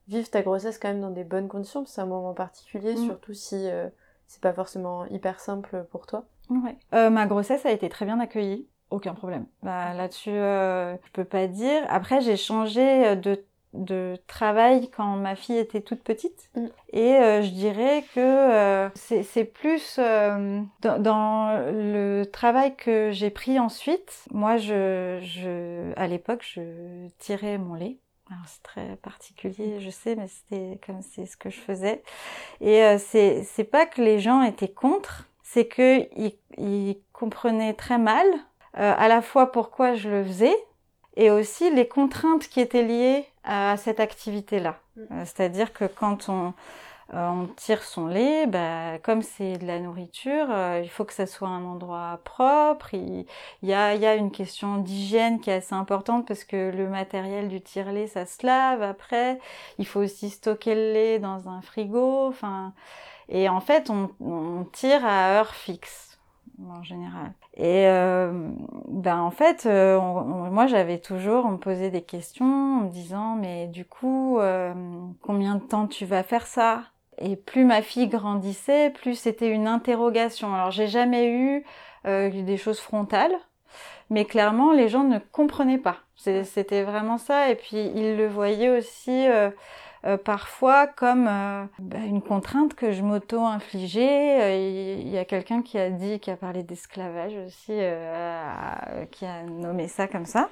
[0.07, 1.85] vivre ta grossesse quand même dans des bonnes conditions?
[1.85, 3.05] C'est un moment particulier, Mm.
[3.05, 3.67] surtout si
[4.27, 6.25] c'est pas forcément hyper simple pour toi.
[6.49, 6.75] Ouais.
[7.09, 9.45] Ma grossesse a été très bien accueillie, aucun problème.
[9.63, 11.83] Bah, Là-dessus, euh, je peux pas dire.
[11.89, 16.65] Après, j'ai changé de, de travail quand ma fille était toute petite, Mm.
[16.93, 23.11] et euh, je dirais que euh, c'est c'est plus euh, dans, dans le travail que
[23.11, 24.25] j'ai pris ensuite.
[24.31, 27.97] Moi, je, je, à l'époque, je tirais mon lait.
[28.31, 32.03] Alors c'est très particulier, je sais, mais c'était comme c'est ce que je faisais.
[32.61, 37.73] Et euh, c'est c'est pas que les gens étaient contre, c'est que ils, ils comprenaient
[37.73, 38.37] très mal euh,
[38.73, 40.55] à la fois pourquoi je le faisais
[41.15, 44.79] et aussi les contraintes qui étaient liées à cette activité-là.
[44.95, 45.01] Mm.
[45.11, 46.53] Euh, C'est-à-dire que quand on
[47.15, 51.13] euh, on tire son lait, bah, comme c'est de la nourriture, euh, il faut que
[51.13, 52.93] ça soit un endroit propre.
[52.93, 53.25] Il,
[53.63, 56.87] y, a, il y a une question d'hygiène qui est assez importante parce que le
[56.87, 59.39] matériel du tire-lait, ça se lave après.
[59.79, 62.27] Il faut aussi stocker le lait dans un frigo.
[62.27, 62.73] Enfin,
[63.27, 66.08] et en fait, on, on tire à heure fixe
[66.67, 67.31] en général.
[67.55, 68.31] Et euh,
[68.87, 73.35] ben en fait, euh, moi j'avais toujours, on me posait des questions en me disant
[73.35, 74.73] mais du coup, euh,
[75.21, 76.83] combien de temps tu vas faire ça?
[77.17, 80.53] Et plus ma fille grandissait, plus c'était une interrogation.
[80.53, 81.65] Alors j'ai jamais eu
[82.05, 83.35] des choses frontales,
[84.09, 85.97] mais clairement les gens ne comprenaient pas.
[86.15, 87.49] C'était vraiment ça.
[87.49, 89.27] Et puis ils le voyaient aussi
[90.05, 94.41] euh, parfois comme euh, bah, une contrainte que je m'auto-infligeais.
[94.41, 97.73] Euh, il y a quelqu'un qui a dit, qui a parlé d'esclavage aussi,
[99.11, 100.49] qui a nommé ça comme ça.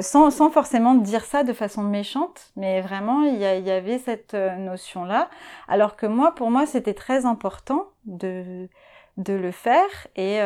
[0.00, 5.28] sans, sans, forcément dire ça de façon méchante, mais vraiment il y, avait cette notion-là.
[5.68, 8.68] Alors que moi, pour moi, c'était très important de,
[9.16, 10.38] de le faire et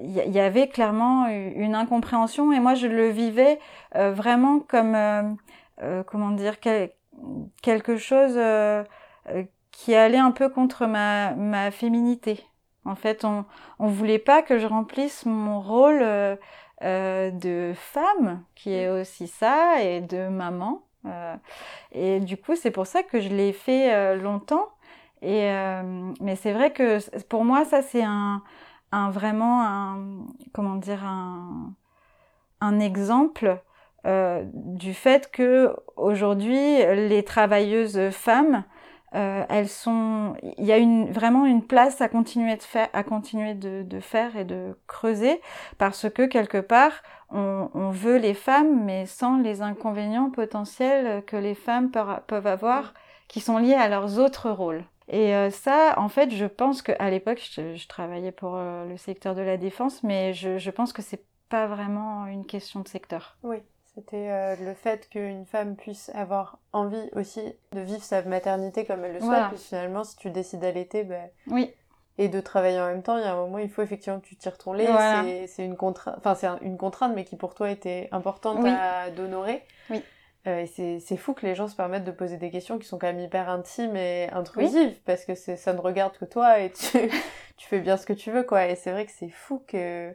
[0.00, 3.58] il y, avait clairement une incompréhension et moi je le vivais
[3.94, 5.22] vraiment comme euh,
[6.06, 8.84] comment dire, quelque chose euh,
[9.30, 12.44] euh, qui allait un peu contre ma, ma féminité.
[12.84, 13.44] En fait, on
[13.78, 19.82] on voulait pas que je remplisse mon rôle euh, de femme, qui est aussi ça,
[19.82, 20.82] et de maman.
[21.06, 21.34] Euh,
[21.92, 24.68] et du coup, c'est pour ça que je l'ai fait longtemps.
[25.22, 25.48] Et
[26.20, 28.42] mais c'est vrai que pour moi, ça c'est un,
[28.92, 31.72] un vraiment un comment dire un,
[32.60, 33.58] un exemple
[34.06, 38.64] euh, du fait que aujourd'hui les travailleuses femmes
[39.14, 43.02] euh, elles sont il y a une vraiment une place à continuer de faire à
[43.02, 45.40] continuer de, de faire et de creuser
[45.78, 51.36] parce que quelque part on, on, veut les femmes mais sans les inconvénients potentiels que
[51.36, 51.90] les femmes
[52.26, 52.94] peuvent avoir
[53.28, 57.10] qui sont liés à leurs autres rôles et euh, ça, en fait, je pense qu'à
[57.10, 60.92] l'époque, je, je, travaillais pour euh, le secteur de la défense, mais je, je pense
[60.92, 63.36] que c'est pas vraiment une question de secteur.
[63.42, 63.58] Oui.
[63.94, 67.40] C'était euh, le fait qu'une femme puisse avoir envie aussi
[67.72, 69.48] de vivre sa maternité comme elle le souhaite.
[69.50, 71.72] Puis finalement, si tu décides d'allaiter, ben, oui.
[72.18, 74.26] et de travailler en même temps, il y a un moment, il faut effectivement que
[74.26, 74.86] tu tires ton lait.
[74.86, 75.24] Voilà.
[75.46, 78.70] C'est une contrainte, enfin c'est une contrainte, mais qui pour toi était importante oui.
[78.70, 79.62] à d'honorer.
[79.90, 80.02] Oui.
[80.46, 82.98] Euh, et c'est fou que les gens se permettent de poser des questions qui sont
[82.98, 85.02] quand même hyper intimes et intrusives, oui.
[85.06, 86.98] parce que ça ne regarde que toi et tu,
[87.56, 88.66] tu fais bien ce que tu veux, quoi.
[88.66, 90.14] Et c'est vrai que c'est fou que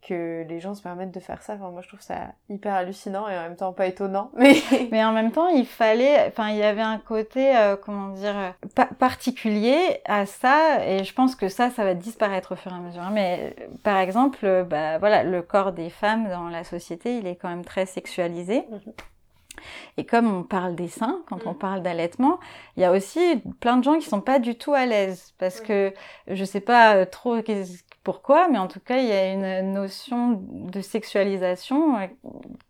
[0.00, 1.54] que les gens se permettent de faire ça.
[1.54, 4.30] Enfin, moi, je trouve ça hyper hallucinant et en même temps pas étonnant.
[4.36, 4.54] Mais,
[4.90, 8.54] mais en même temps, il fallait, enfin, il y avait un côté, euh, comment dire,
[8.74, 10.86] pa particulier à ça.
[10.86, 13.10] Et je pense que ça, ça va disparaître au fur et à mesure.
[13.10, 17.48] Mais par exemple, bah, voilà, le corps des femmes dans la société, il est quand
[17.48, 18.64] même très sexualisé.
[18.70, 18.92] -hmm.
[19.96, 22.38] Et comme on parle des seins, quand on parle d'allaitement,
[22.76, 23.20] il y a aussi
[23.60, 25.92] plein de gens qui sont pas du tout à l'aise parce que
[26.28, 27.34] je sais pas trop
[28.04, 32.06] pourquoi, mais en tout cas, il y a une notion de sexualisation euh,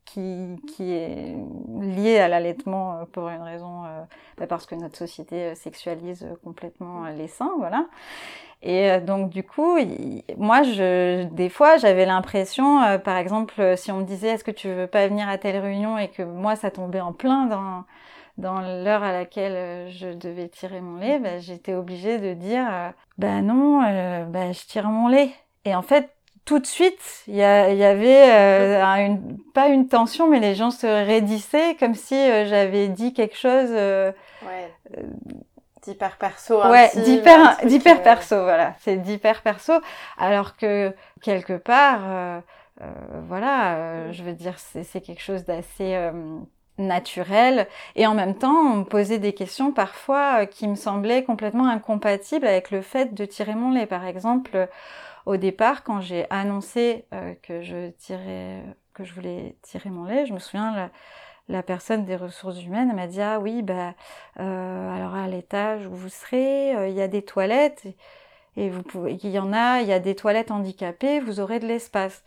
[0.04, 1.36] qui, qui est
[1.80, 7.28] liée à l'allaitement euh, pour une raison, euh, parce que notre société sexualise complètement les
[7.28, 7.86] seins, voilà.
[8.62, 9.78] Et donc du coup,
[10.36, 14.68] moi, je, des fois, j'avais l'impression, par exemple, si on me disait est-ce que tu
[14.68, 17.84] veux pas venir à telle réunion et que moi, ça tombait en plein dans
[18.38, 22.90] dans l'heure à laquelle je devais tirer mon lait, bah, j'étais obligée de dire euh,
[23.18, 25.30] bah non, euh, bah, je tire mon lait.
[25.64, 26.08] Et en fait,
[26.44, 30.70] tout de suite, il y, y, avait euh, une, pas une tension, mais les gens
[30.70, 33.70] se raidissaient comme si j'avais dit quelque chose.
[33.70, 34.72] ouais
[35.88, 36.62] d'hyper perso.
[36.62, 38.74] Ouais, d'hyper, d'hyper perso, voilà.
[38.80, 39.72] C'est d'hyper perso.
[40.18, 42.40] Alors que, quelque part, euh,
[42.82, 42.86] euh,
[43.26, 46.10] voilà, euh, je veux dire, c'est quelque chose d'assez
[46.78, 47.66] naturel.
[47.96, 52.46] Et en même temps, on me posait des questions parfois qui me semblaient complètement incompatibles
[52.46, 53.86] avec le fait de tirer mon lait.
[53.86, 54.68] Par exemple,
[55.26, 57.04] au départ, quand j'ai annoncé
[57.42, 58.62] que je tirais,
[58.94, 60.90] que je voulais tirer mon lait, je me souviens,
[61.48, 63.94] la, personne des ressources humaines m'a dit ah oui bah
[64.38, 67.86] euh, alors à l'étage où vous serez euh, il y a des toilettes
[68.56, 71.58] et, vous pouvez il y en a il y a des toilettes handicapées vous aurez
[71.58, 72.22] de l'espace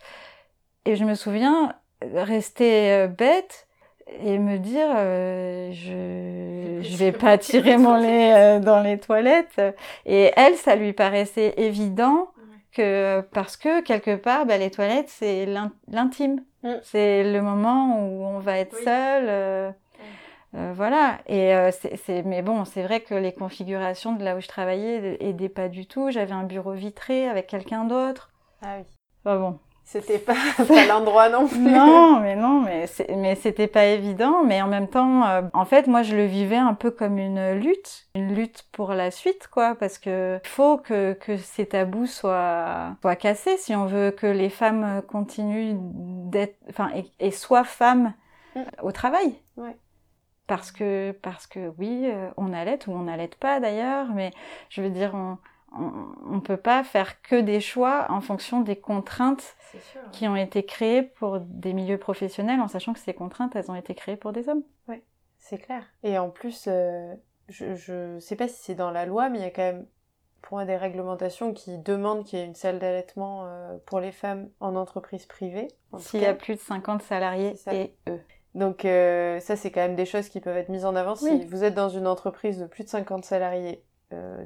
[0.84, 1.74] et je me souviens
[2.14, 3.68] rester euh, bête
[4.06, 9.60] et me dire euh, je je vais pas tirer mon lait euh, dans les toilettes.
[10.06, 12.28] Et elle ça lui paraissait évident
[12.72, 15.46] que parce que quelque part bah, les toilettes c'est
[15.88, 16.42] l'intime.
[16.62, 16.74] Mm.
[16.82, 18.84] c'est le moment où on va être oui.
[18.84, 20.56] seul euh, mm.
[20.56, 21.18] euh, voilà.
[21.26, 25.16] Et euh, c'est mais bon c'est vrai que les configurations de là où je travaillais
[25.20, 26.10] aidaient pas du tout.
[26.10, 28.30] J'avais un bureau vitré avec quelqu'un d'autre.
[28.62, 28.84] Ah oui.
[29.24, 29.58] Enfin, bon
[29.92, 30.34] C'était pas,
[30.66, 31.58] pas l'endroit non plus.
[31.58, 34.42] Non, mais non, mais mais c'était pas évident.
[34.44, 37.52] Mais en même temps, euh, en fait, moi, je le vivais un peu comme une
[37.52, 42.96] lutte, une lutte pour la suite, quoi, parce que faut que que ces tabous soient
[43.02, 48.14] soient cassés si on veut que les femmes continuent d'être, enfin, et, et soient femmes
[48.54, 48.60] Mm.
[48.82, 49.34] au travail.
[49.56, 49.76] Ouais.
[50.46, 54.32] Parce que parce que oui, euh, on allait ou on n'allait pas d'ailleurs, mais
[54.68, 55.38] je veux dire, on
[55.78, 59.56] on, on peut pas faire que des choix en fonction des contraintes
[60.12, 63.74] qui ont été créées pour des milieux professionnels, en sachant que ces contraintes, elles ont
[63.74, 64.62] été créées pour des hommes.
[65.44, 65.82] C'est clair.
[66.04, 67.14] Et en plus, euh,
[67.48, 69.86] je, je sais pas si c'est dans la loi, mais il y a quand même
[70.40, 74.12] pour moi des réglementations qui demandent qu'il y ait une salle d'allaitement euh, pour les
[74.12, 75.66] femmes en entreprise privée.
[75.90, 78.20] en S'il y a plus de 50 salariés et eux.
[78.54, 81.16] Donc euh, ça, c'est quand même des choses qui peuvent être mises en avant.
[81.16, 81.44] Si Oui.
[81.46, 83.82] vous êtes dans une entreprise de plus de 50 salariés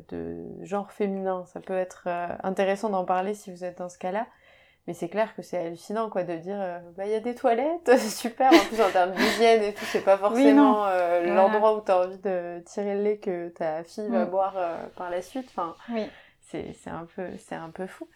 [0.08, 3.98] de genre féminin, ça peut être euh, intéressant d'en parler si vous êtes dans ce
[3.98, 4.26] cas-là.
[4.86, 7.34] Mais c'est clair que c'est hallucinant quoi de dire euh, bah il y a des
[7.34, 8.52] toilettes, super.
[8.52, 11.34] En plus en termes d'hygiène et tout, c'est pas forcément euh, Voilà.
[11.34, 14.30] l'endroit où t'as envie de tirer le lait que ta fille va Mm.
[14.30, 15.48] boire euh, par la suite.
[15.50, 16.08] Enfin, Oui.
[16.42, 18.08] c'est c'est un peu c'est un peu fou.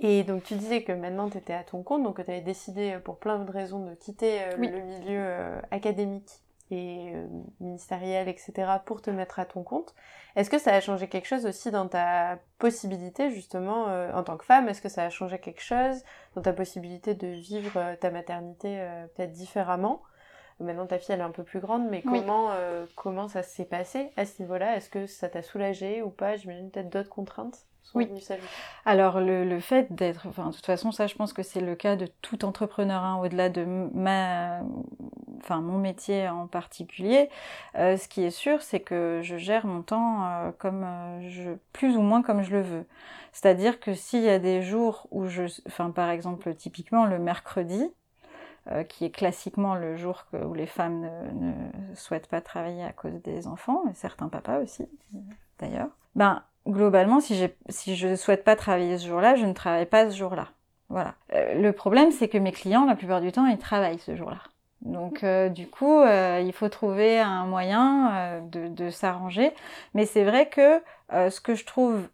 [0.00, 2.40] Et donc tu disais que maintenant tu étais à ton compte, donc que tu avais
[2.40, 4.68] décidé euh, pour plein de raisons de quitter euh, Oui.
[4.68, 6.40] le milieu euh, académique
[6.70, 7.26] et euh,
[7.60, 8.52] ministériel, etc.
[8.84, 9.94] pour te mettre à ton compte.
[10.34, 14.36] Est-ce que ça a changé quelque chose aussi dans ta possibilité justement euh, en tant
[14.36, 14.68] que femme?
[14.68, 16.02] Est-ce que ça a changé quelque chose
[16.34, 20.02] dans ta possibilité de vivre euh, ta maternité euh, peut-être différemment?
[20.58, 22.20] Maintenant ta fille elle est un peu plus grande, mais Oui.
[22.20, 24.76] comment euh, comment ça s'est passé à ce niveau-là?
[24.76, 26.36] Est-ce que ça t'a soulagé ou pas?
[26.36, 28.20] J'imagine peut-être d'autres contraintes sont Oui.
[28.20, 28.48] s'ajouter.
[28.84, 31.74] Alors le, le fait d'être, enfin de toute façon ça je pense que c'est le
[31.74, 34.60] cas de tout entrepreneur, hein, au-delà de ma,
[35.38, 37.30] enfin mon métier en particulier.
[37.76, 41.52] Euh, ce qui est sûr c'est que je gère mon temps euh, comme euh, je,
[41.72, 42.84] plus ou moins comme je le veux.
[43.32, 47.90] C'est-à-dire que s'il y a des jours où je, enfin par exemple typiquement le mercredi,
[48.88, 53.22] qui est classiquement le jour où les femmes ne, ne souhaitent pas travailler à cause
[53.22, 54.88] des enfants, et certains papas aussi
[55.60, 55.90] d'ailleurs.
[56.16, 60.16] Ben globalement, si, si je souhaite pas travailler ce jour-là, je ne travaille pas ce
[60.16, 60.48] jour-là.
[60.88, 61.14] Voilà.
[61.34, 64.38] Euh, le problème, c'est que mes clients, la plupart du temps, ils travaillent ce jour-là.
[64.82, 69.50] Donc, euh, du coup, euh, il faut trouver un moyen euh, de, de s'arranger.
[69.94, 70.80] Mais c'est vrai que
[71.12, 72.08] euh, ce que je trouve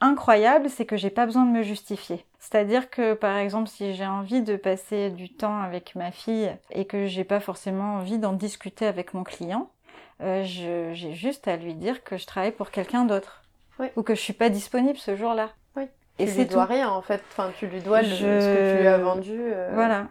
[0.00, 2.24] incroyable, c'est que j'ai pas besoin de me justifier.
[2.38, 6.86] C'est-à-dire que, par exemple, si j'ai envie de passer du temps avec ma fille et
[6.86, 9.68] que j'ai pas forcément envie d'en discuter avec mon client,
[10.22, 13.42] euh, je- j'ai juste à lui dire que je travaille pour quelqu'un d'autre.
[13.78, 13.88] Oui.
[13.96, 15.50] Ou que je suis pas disponible ce jour-là.
[15.76, 15.84] Oui.
[16.18, 16.72] Et tu c'est lui dois tout.
[16.72, 17.22] rien en fait.
[17.32, 19.36] Enfin, tu lui dois le- Je- ce que tu lui as vendu.
[19.38, 20.06] euh, Voilà.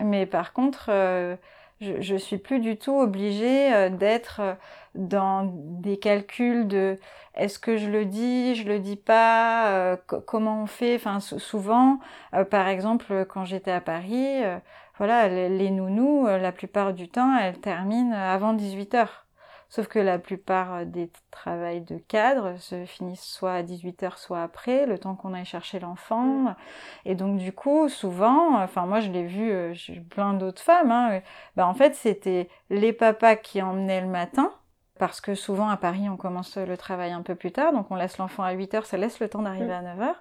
[0.00, 1.36] Mais par contre, euh,
[1.80, 4.54] je, je suis plus du tout obligée euh, d'être euh,
[4.96, 6.98] dans des calculs de
[7.36, 10.96] est-ce que je le dis, je le dis pas, euh, co- comment on fait?
[10.96, 11.98] Enfin, sou- souvent,
[12.34, 14.56] euh, par exemple, quand j'étais à Paris, euh,
[14.98, 19.23] voilà, les, les nounous, euh, la plupart du temps, elles terminent avant 18 heures.
[19.68, 24.86] Sauf que la plupart des travails de cadre se finissent soit à 18h, soit après,
[24.86, 26.54] le temps qu'on aille chercher l'enfant.
[27.04, 30.92] Et donc du coup, souvent, enfin moi je l'ai vu, euh, j'ai plein d'autres femmes,
[30.92, 31.20] hein, euh,
[31.56, 34.52] bah, en fait c'était les papas qui emmenaient le matin,
[34.98, 37.96] parce que souvent à Paris on commence le travail un peu plus tard, donc on
[37.96, 40.14] laisse l'enfant à 8h, ça laisse le temps d'arriver à 9h.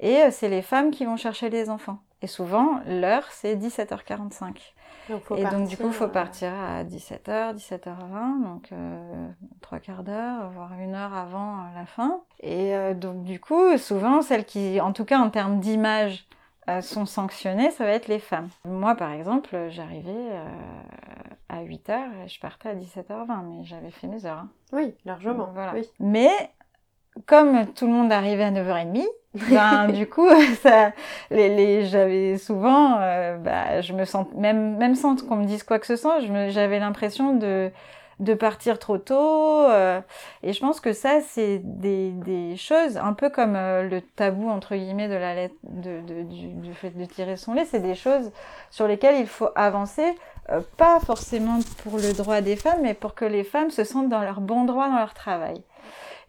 [0.00, 1.98] Et euh, c'est les femmes qui vont chercher les enfants.
[2.22, 4.74] Et souvent, l'heure, c'est 17h45.
[5.10, 9.28] Donc, faut et donc, du coup, il faut partir à 17h, 17h20, donc euh,
[9.60, 12.20] trois quarts d'heure, voire une heure avant euh, la fin.
[12.40, 16.26] Et euh, donc, du coup, souvent, celles qui, en tout cas en termes d'image,
[16.68, 18.48] euh, sont sanctionnées, ça va être les femmes.
[18.64, 20.44] Moi, par exemple, j'arrivais euh,
[21.48, 24.38] à 8h et je partais à 17h20, mais j'avais fait mes heures.
[24.38, 24.48] hein.
[24.72, 25.50] Oui, largement.
[25.52, 25.72] Voilà.
[25.74, 25.88] Oui.
[25.98, 26.30] Mais
[27.26, 29.04] comme tout le monde arrivait à 9h30,
[29.34, 30.28] ben, du coup,
[30.62, 30.92] ça,
[31.30, 35.62] les, les, j'avais souvent, euh, bah, je me sens, même, même sans qu'on me dise
[35.62, 36.18] quoi que ce soit,
[36.48, 37.70] j'avais l'impression de,
[38.18, 39.14] de partir trop tôt.
[39.68, 40.00] euh,
[40.42, 44.48] et je pense que ça, c'est des, des choses, un peu comme euh, le tabou,
[44.48, 47.80] entre guillemets, de la lettre, de, de- du, du fait de tirer son lait, c'est
[47.80, 48.32] des choses
[48.70, 50.14] sur lesquelles il faut avancer,
[50.50, 54.08] euh, pas forcément pour le droit des femmes, mais pour que les femmes se sentent
[54.08, 55.62] dans leur bon droit dans leur travail.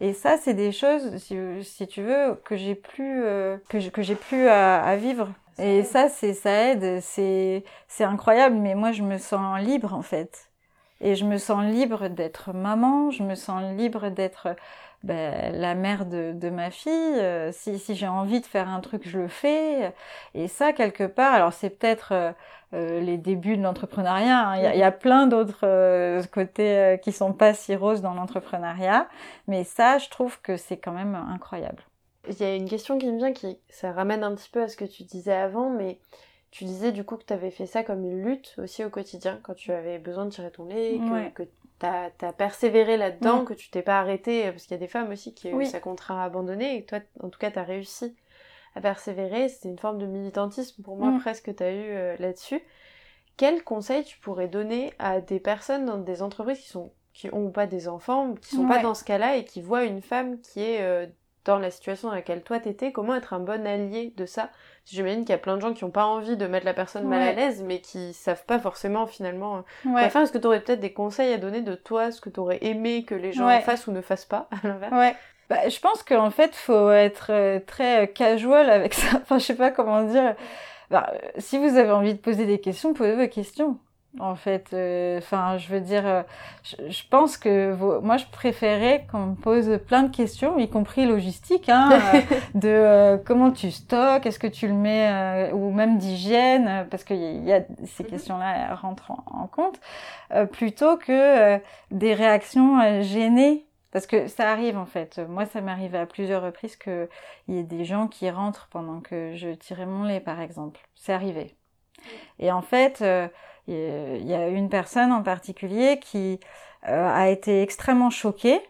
[0.02, 3.92] Et ça, c'est des choses, si, si tu veux, que j'ai plus, euh, que j'ai-
[3.92, 5.30] que j'ai plus à, à vivre.
[5.60, 8.56] Et ça, c'est ça aide, c'est c'est incroyable.
[8.58, 10.50] Mais moi, je me sens libre en fait.
[11.02, 13.12] Et je me sens libre d'être maman.
[13.12, 14.56] Je me sens libre d'être
[15.04, 16.92] ben, la mère de, de ma fille.
[16.92, 19.94] Euh, si si j'ai envie de faire un truc, je le fais.
[20.34, 22.32] Et ça, quelque part, alors c'est peut-être euh,
[22.74, 24.40] euh, les débuts de l'entrepreneuriat.
[24.50, 24.56] hein.
[24.58, 28.02] Il y, a- il y a plein d'autres euh, côtés qui sont pas si roses
[28.02, 29.08] dans l'entrepreneuriat.
[29.48, 31.84] Mais ça, je trouve que c'est quand même incroyable.
[32.30, 34.68] Il y a une question qui me vient qui, ça ramène un petit peu à
[34.68, 36.00] ce que tu disais avant, mais
[36.52, 39.40] tu disais du coup que tu avais fait ça comme une lutte aussi au quotidien,
[39.44, 41.32] quand tu avais besoin de tirer ton lait, que, Ouais.
[41.34, 41.44] que
[41.82, 43.46] tu as, persévéré là-dedans, Mm.
[43.46, 45.66] que tu t'es pas arrêté, parce qu'il y a des femmes aussi qui Oui.
[45.68, 48.16] ça contraint à abandonner, et toi, en tout cas, tu as réussi
[48.76, 49.50] à persévérer.
[49.50, 51.20] C'était une forme de militantisme pour moi Mm.
[51.20, 52.62] presque que tu as eu euh, là-dessus.
[53.38, 57.52] Quels conseils tu pourrais donner à des personnes dans des entreprises qui sont qui ont
[57.52, 60.62] pas des enfants, qui sont pas dans ce cas-là et qui voient une femme qui
[60.62, 61.08] est euh,
[61.46, 64.50] dans la situation dans laquelle toi t'étais, comment être un bon allié de ça?
[64.86, 67.08] J'imagine qu'il y a plein de gens qui ont pas envie de mettre la personne
[67.08, 70.10] mal à l'aise, mais qui savent pas forcément finalement euh, Ouais.
[70.10, 70.22] faire.
[70.22, 72.60] Est-ce que tu aurais peut-être des conseils à donner de toi, ce que tu aurais
[72.62, 73.62] aimé que les gens Ouais.
[73.62, 74.94] fassent ou ne fassent pas à l'inverse?
[74.94, 75.16] Ouais.
[75.50, 79.18] Bah, je pense qu'en fait, faut être euh, très euh, casual avec ça.
[79.22, 80.36] Enfin, je sais pas comment dire.
[80.90, 83.78] Bah, si vous avez envie de poser des questions, posez vos questions.
[84.20, 86.22] En fait, euh, enfin, je veux dire, euh,
[86.64, 90.70] je, je pense que vos- moi, je préférais qu'on me pose plein de questions, y
[90.70, 92.22] compris logistique, hein,
[92.56, 97.16] euh, de comment tu stockes, est-ce que tu le mets, ou même d'hygiène, parce qu'il
[97.18, 98.10] y, y a ces Mhm.
[98.10, 99.80] questions-là rentrent en, en compte,
[100.34, 101.12] euh, plutôt que
[101.58, 101.60] euh,
[101.92, 103.66] des réactions gênées.
[103.92, 105.20] Parce que ça arrive en fait.
[105.30, 107.10] Moi, ça m'est arrivé à plusieurs reprises qu'il
[107.50, 110.82] y ait des gens qui rentrent pendant que je tirais mon lait, par exemple.
[110.96, 111.56] C'est arrivé.
[112.40, 113.28] Et en fait, euh,
[113.74, 116.40] il y a une personne en particulier qui
[116.88, 118.62] euh, a été extrêmement choquée.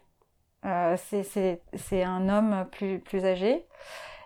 [0.66, 3.66] Euh, c'est- un homme plus, plus âgé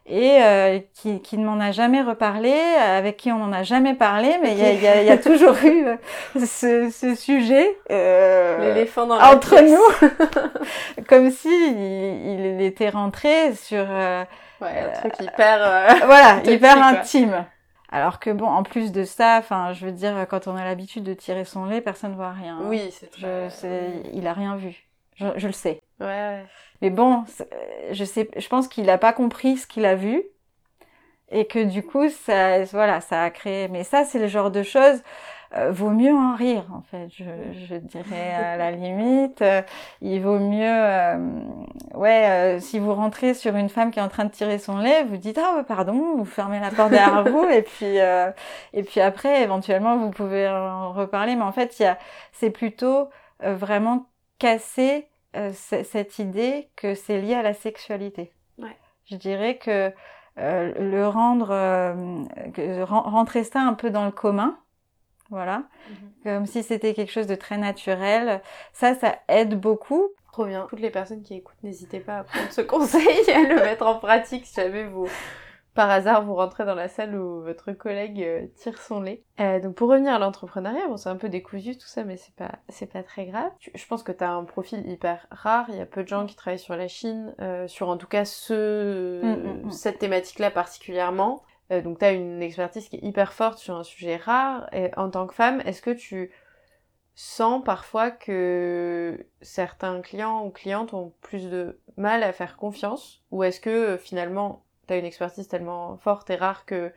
[0.07, 3.95] et euh, qui, qui ne m'en a jamais reparlé, avec qui on n'en a jamais
[3.95, 5.97] parlé, mais il y a, il y a- il y a toujours eu euh,
[6.45, 9.71] ce, ce sujet euh, L'éléphant dans la entre pièce.
[9.71, 14.23] nous, comme si il, il était rentré sur euh,
[14.61, 15.57] Ouais, un truc hyper...
[15.61, 17.45] euh, voilà hyper intime.
[17.91, 21.03] Alors que bon, en plus de ça, enfin, je veux dire, quand on a l'habitude
[21.03, 22.57] de tirer son lait, personne ne voit rien.
[22.57, 22.65] hein.
[22.67, 23.49] Oui, c'est Je, très...
[23.49, 24.87] c'est, il a rien vu.
[25.15, 25.79] Je, je le sais.
[25.99, 26.45] Ouais, ouais.
[26.81, 27.23] Mais bon,
[27.91, 30.23] je sais, je pense qu'il a pas compris ce qu'il a vu
[31.31, 33.67] et que du coup, ça, voilà, ça a créé.
[33.67, 35.01] Mais ça, c'est le genre de choses.
[35.55, 37.07] Euh, vaut mieux en rire, en fait.
[37.09, 37.23] Je,
[37.67, 39.61] je dirais à la limite, euh,
[40.01, 41.17] il vaut mieux, euh,
[41.93, 44.77] ouais, euh, si vous rentrez sur une femme qui est en train de tirer son
[44.77, 48.31] lait, vous dites ah ouais, pardon, vous fermez la porte derrière vous et puis euh,
[48.73, 51.35] et puis après, éventuellement, vous pouvez en reparler.
[51.35, 51.97] Mais en fait, il y a,
[52.31, 53.09] c'est plutôt
[53.43, 54.07] euh, vraiment
[54.39, 58.31] casser euh, cette idée que c'est lié à la sexualité.
[58.57, 58.75] Ouais.
[59.09, 59.91] Je dirais que
[60.37, 62.23] euh, le rendre, euh,
[62.53, 64.57] que ren- rentrer ça un peu dans le commun,
[65.29, 65.95] voilà, Mhm.
[66.23, 68.41] comme si c'était quelque chose de très naturel,
[68.73, 70.09] ça, ça aide beaucoup.
[70.31, 70.67] Trop bien.
[70.69, 73.85] Toutes les personnes qui écoutent, n'hésitez pas à prendre ce conseil et à le mettre
[73.87, 75.07] en pratique si jamais vous,
[75.73, 79.23] par hasard, vous rentrez dans la salle où votre collègue euh, tire son lait.
[79.39, 82.35] Euh, donc pour revenir à l'entrepreneuriat, bon c'est un peu décousu tout ça, mais c'est
[82.35, 83.49] pas c'est pas très grave.
[83.73, 85.65] Je pense que tu as un profil hyper rare.
[85.69, 88.07] Il y a peu de gens qui travaillent sur la Chine, euh, sur en tout
[88.07, 89.27] cas ce Mm,
[89.63, 89.71] mm, mm.
[89.71, 91.43] cette thématique-là particulièrement.
[91.71, 94.67] Euh, donc tu as une expertise qui est hyper forte sur un sujet rare.
[94.73, 96.31] Et en tant que femme, est-ce que tu
[97.15, 103.23] sens parfois que certains clients ou clientes ont plus de mal à faire confiance?
[103.31, 106.91] Ou est-ce que euh, finalement tu as une expertise tellement forte et rare que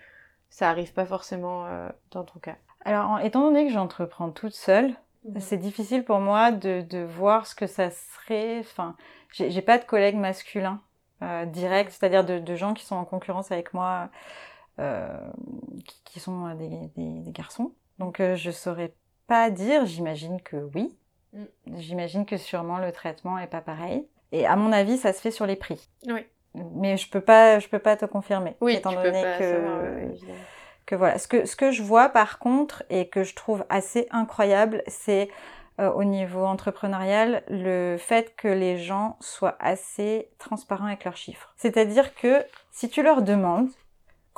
[0.51, 2.57] ça arrive pas forcément euh, dans ton cas?
[2.85, 4.95] Alors, en- étant donné que j'entreprends toute seule,
[5.41, 8.61] c'est difficile pour moi de, de voir ce que ça serait.
[8.61, 8.97] Enfin,
[9.31, 10.81] j'ai pas de collègues masculins
[11.23, 14.09] euh, directs, c'est-à-dire de, de gens qui sont en concurrence avec moi,
[15.85, 17.73] qui, qui sont euh, des, des- des garçons.
[17.99, 18.95] Donc, euh, je saurais
[19.27, 19.87] pas dire.
[19.87, 20.97] J'imagine que oui.
[21.33, 21.45] Mm.
[21.77, 24.07] J'imagine que sûrement le traitement est pas pareil.
[24.33, 25.89] Et à mon avis, ça se fait sur les prix.
[26.07, 26.25] Oui.
[26.75, 28.57] Mais je peux pas, je peux pas te confirmer.
[28.61, 29.83] Oui, étant donné que savoir,
[30.87, 31.19] que voilà.
[31.19, 35.29] Ce que, ce que je vois par contre et que je trouve assez incroyable, c'est
[35.81, 41.53] euh, au niveau entrepreneurial le fait que les gens soient assez transparents avec leurs chiffres.
[41.57, 43.69] C'est-à-dire que si tu leur demandes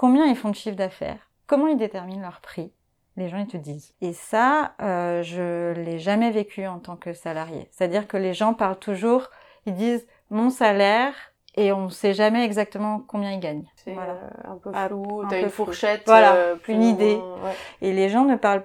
[0.01, 2.73] combien ils font de chiffre d'affaires, comment ils déterminent leur prix,
[3.19, 3.93] les gens ils te disent.
[4.01, 7.69] Et ça, euh, je l'ai jamais vécu en tant que salarié.
[7.71, 9.29] C'est-à-dire que les gens parlent toujours,
[9.67, 11.13] ils disent mon salaire
[11.55, 13.69] et on sait jamais exactement combien ils gagnent.
[13.77, 14.13] C'est Voilà.
[14.13, 17.17] euh, un peu Ah, flou, t'as une fourchette, Voilà, euh, plus une idée.
[17.45, 17.55] ouais.
[17.83, 18.65] Et les gens ne parlent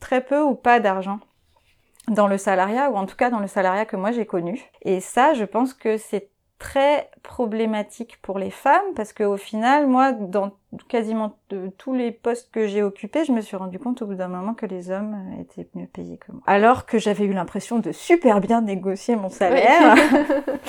[0.00, 1.20] très peu ou pas d'argent
[2.08, 4.64] dans le salariat, ou en tout cas dans le salariat que moi j'ai connu.
[4.82, 10.12] Et ça, je pense que c'est très problématique pour les femmes, parce qu'au final, moi,
[10.12, 10.52] dans
[10.88, 11.38] quasiment
[11.78, 14.54] tous les postes que j'ai occupés, je me suis rendu compte au bout d'un moment
[14.54, 16.42] que les hommes euh, étaient mieux payés que moi.
[16.46, 19.94] Alors que j'avais eu l'impression de super bien négocier mon salaire.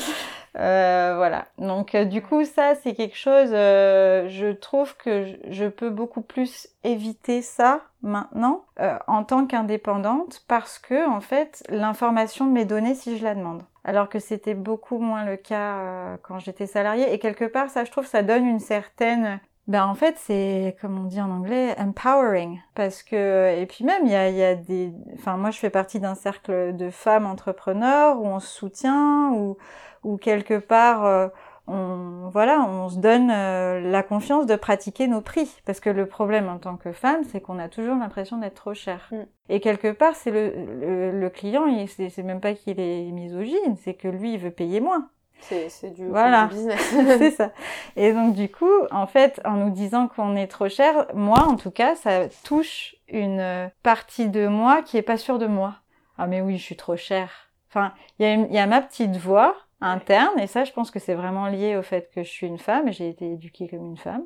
[0.57, 1.45] Euh, voilà.
[1.59, 3.49] Donc euh, du coup, ça c'est quelque chose.
[3.51, 9.45] euh, je trouve que je, je peux beaucoup plus éviter ça maintenant euh, en tant
[9.45, 13.61] qu'indépendante parce que en fait, l'information m'est donnée si je la demande.
[13.87, 17.11] Alors que c'était beaucoup moins le cas euh, quand j'étais salariée.
[17.13, 20.97] Et quelque part, ça, je trouve, ça donne une certaine ben en fait c'est comme
[20.97, 24.55] on dit en anglais empowering parce que et puis même il y a, y a
[24.55, 29.31] des enfin moi je fais partie d'un cercle de femmes entrepreneurs où on se soutient
[29.33, 29.57] où
[30.03, 31.27] où quelque part euh,
[31.67, 36.05] on voilà on se donne euh, la confiance de pratiquer nos prix parce que le
[36.05, 39.23] problème en tant que femme c'est qu'on a toujours l'impression d'être trop cher Mm.
[39.49, 40.51] et quelque part c'est le,
[40.81, 44.39] le le client il c'est c'est même pas qu'il est misogyne c'est que lui il
[44.39, 45.09] veut payer moins
[45.39, 46.45] C'est c'est du, Voilà.
[46.47, 46.79] du business.
[47.19, 47.51] c'est ça.
[47.95, 51.55] Et donc du coup, en fait, en nous disant qu'on est trop cher, moi en
[51.57, 55.75] tout cas, ça touche une partie de moi qui est pas sûre de moi.
[56.17, 57.31] Ah mais oui, je suis trop chère.
[57.69, 60.99] Enfin, il y, a y a ma petite voix interne, et ça, je pense que
[60.99, 63.85] c'est vraiment lié au fait que je suis une femme, et j'ai été éduquée comme
[63.85, 64.23] une femme,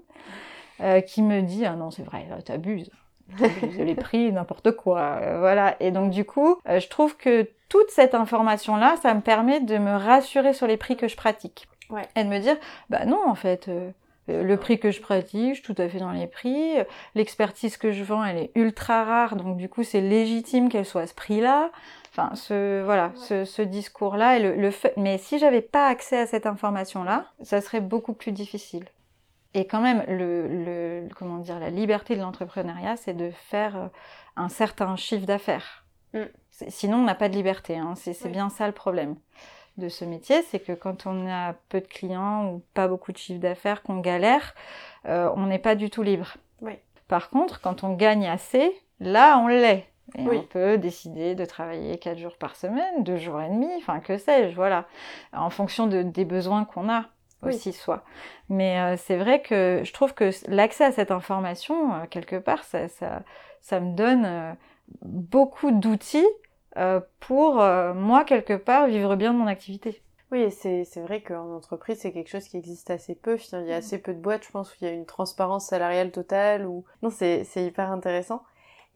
[0.81, 2.91] euh, qui me dit ah non c'est vrai, là, t'abuses.
[3.37, 5.75] T'abuses les prix, n'importe quoi, euh, voilà.
[5.79, 9.77] Et donc du coup, euh, je trouve que toute cette information-là, ça me permet de
[9.77, 11.67] me rassurer sur les prix que je pratique.
[11.89, 12.07] Ouais.
[12.15, 12.55] Et de me dire,
[12.89, 13.91] bah non, en fait, euh,
[14.27, 16.75] le prix que je pratique, je suis tout à fait dans les prix.
[17.15, 21.01] L'expertise que je vends, elle est ultra rare, donc du coup, c'est légitime qu'elle soit
[21.01, 21.71] à ce prix-là.
[22.11, 24.93] Enfin, ce voilà, ce, ce discours-là et le, le fait.
[24.97, 28.85] Mais si j'avais pas accès à cette information-là, ça serait beaucoup plus difficile.
[29.53, 33.87] Et quand même, le, le comment dire, la liberté de l'entrepreneuriat, c'est de faire euh,
[34.35, 35.85] un certain chiffre d'affaires.
[36.13, 36.23] Mm.
[36.67, 37.77] Sinon, on n'a pas de liberté.
[37.77, 37.93] Hein.
[37.95, 38.33] C'est c'est Oui.
[38.33, 39.15] bien ça le problème
[39.77, 43.17] de ce métier, c'est que quand on a peu de clients ou pas beaucoup de
[43.17, 44.53] chiffre d'affaires, qu'on galère,
[45.05, 46.35] euh, on n'est pas du tout libre.
[46.61, 46.73] Oui.
[47.07, 49.87] Par contre, quand on gagne assez, là, on l'est.
[50.15, 50.37] Et Oui.
[50.37, 54.17] on peut décider de travailler quatre jours par semaine, deux jours et demi, enfin que
[54.17, 54.85] sais-je, voilà,
[55.33, 57.05] en fonction de, des besoins qu'on a
[57.43, 57.49] Oui.
[57.49, 58.03] aussi soit.
[58.49, 62.63] Mais euh, c'est vrai que je trouve que l'accès à cette information, euh, quelque part,
[62.65, 63.23] ça, ça,
[63.61, 64.53] ça me donne euh,
[65.01, 66.27] beaucoup d'outils
[67.19, 70.01] pour moi, quelque part, vivre bien de mon activité.
[70.31, 73.37] Oui, c'est vrai qu'en entreprise, c'est quelque chose qui existe assez peu.
[73.51, 75.65] Il y a assez peu de boîtes, je pense, où il y a une transparence
[75.65, 76.65] salariale totale.
[76.65, 76.85] Ou...
[77.01, 78.41] Non, c'est c'est hyper intéressant.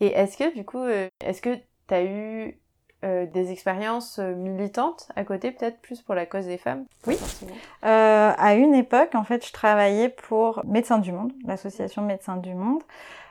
[0.02, 1.56] Et est-ce que, du coup, euh, est-ce que
[1.88, 2.60] tu as eu
[3.04, 6.86] euh, des expériences euh, militantes à côté, peut-être plus pour la cause des femmes?
[7.08, 7.18] Oui.
[7.84, 12.54] Euh, à une époque, en fait, je travaillais pour Médecins du Monde, l'association Médecins du
[12.54, 12.82] Monde,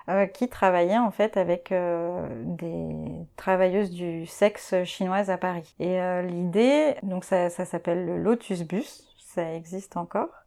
[0.09, 5.75] euh, qui travaillait en fait avec euh, des travailleuses du sexe chinoises à Paris.
[5.81, 10.44] Et euh, l'idée, donc ça, ça s'appelle le Lotus Bus, ça existe encore.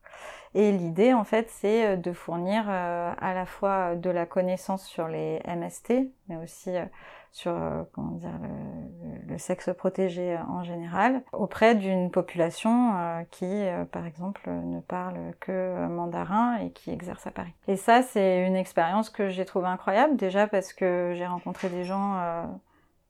[0.54, 4.86] Et l'idée, en fait, c'est euh, de fournir euh, à la fois de la connaissance
[4.86, 6.86] sur les MST, mais aussi euh,
[7.32, 8.32] sur euh, comment dire
[9.28, 14.80] le, sexe protégé euh, en général auprès d'une population euh, qui, euh, par exemple, ne
[14.80, 17.54] parle que euh, mandarin et qui exerce à Paris.
[17.68, 21.84] Et ça, c'est une expérience que j'ai trouvée incroyable, déjà parce que j'ai rencontré des
[21.84, 22.44] gens euh,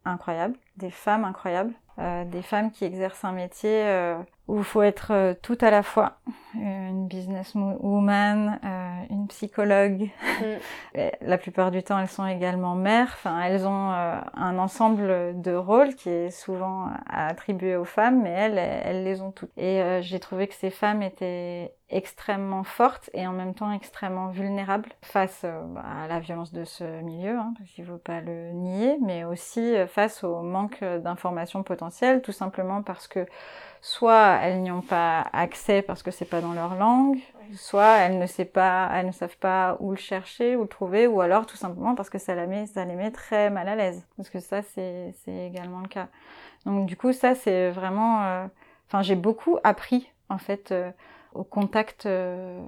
[0.04, 4.18] incroyables, des femmes incroyables, euh, des femmes qui exercent un métier euh,
[4.48, 6.20] où il faut être euh, tout à la fois
[6.56, 10.10] une businesswoman, euh, une psychologue.
[10.96, 13.12] Et la plupart du temps, elles sont également mères.
[13.14, 18.32] Enfin, elles ont euh, un ensemble de rôles qui est souvent attribué aux femmes, mais
[18.32, 19.52] elles, elles les ont toutes.
[19.58, 24.28] Et euh, j'ai trouvé que ces femmes étaient extrêmement fortes et en même temps extrêmement
[24.28, 28.20] vulnérables face euh, à la violence de ce milieu, hein, parce qu'il ne faut pas
[28.20, 33.26] le nier, mais aussi euh, face au manque d'informations potentielles, tout simplement parce que
[33.88, 37.20] soit elles n'y ont pas accès parce que c'est pas dans leur langue,
[37.56, 41.08] soit elles ne savent pas, elles ne savent pas où le chercher, où le trouver,
[41.08, 43.76] ou alors tout simplement parce que ça, la met, ça les met très mal à
[43.78, 44.06] l'aise.
[44.18, 46.10] Parce que ça, c'est également le cas.
[46.66, 48.24] Donc du coup, ça, c'est vraiment...
[48.26, 48.48] euh,
[48.90, 50.92] Enfin, j'ai beaucoup appris, en fait, euh,
[51.34, 52.62] au contact euh,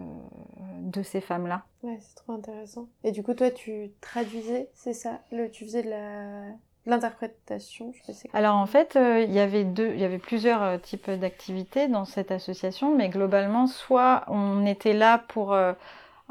[0.81, 1.63] de ces femmes-là.
[1.81, 2.87] Ouais, c'est trop intéressant.
[3.05, 5.21] Et du coup, toi, tu traduisais, c'est ça?
[5.31, 6.43] Le, Tu faisais de la
[6.89, 10.61] l'interprétation, je sais Alors en fait, euh, il y avait deux, il y avait plusieurs
[10.63, 15.73] euh, types d'activités dans cette association, mais globalement, soit on était là pour, euh,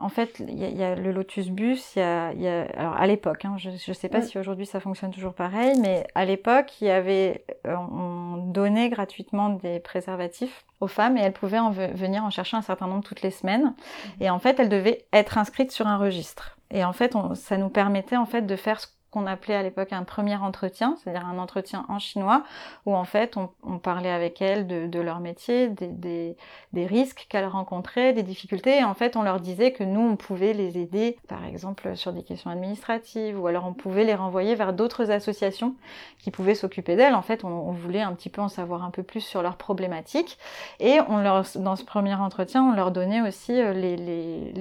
[0.00, 2.46] en fait, il y, a- il y a le Lotus Bus, il y a, y
[2.46, 4.22] a- alors à l'époque, hein, je ne sais pas Mm.
[4.22, 8.90] si aujourd'hui ça fonctionne toujours pareil, mais à l'époque, il y avait, euh, on donnait
[8.90, 12.86] gratuitement des préservatifs aux femmes et elles pouvaient en ve- venir en chercher un certain
[12.86, 13.74] nombre toutes les semaines.
[14.20, 16.56] Et en fait, elles devaient être inscrites sur un registre.
[16.70, 19.62] Et en fait, on- ça nous permettait en fait de faire ce qu'on appelait à
[19.62, 22.44] l'époque un premier entretien, c'est-à-dire un entretien en chinois,
[22.84, 26.36] où en fait on, on parlait avec elles de, de leur métier, des, des,
[26.74, 30.16] des risques qu'elles rencontraient, des difficultés, et en fait on leur disait que nous on
[30.16, 34.54] pouvait les aider, par exemple sur des questions administratives, ou alors on pouvait les renvoyer
[34.54, 35.74] vers d'autres associations
[36.18, 37.14] qui pouvaient s'occuper d'elles.
[37.14, 39.56] En fait on, on, voulait un petit peu en savoir un peu plus sur leurs
[39.56, 40.38] problématiques,
[40.80, 44.52] et on leur, dans ce premier entretien on leur donnait aussi euh, les, les,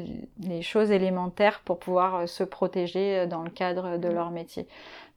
[0.42, 4.37] les choses élémentaires pour pouvoir euh, se protéger euh, dans le cadre de leur métier.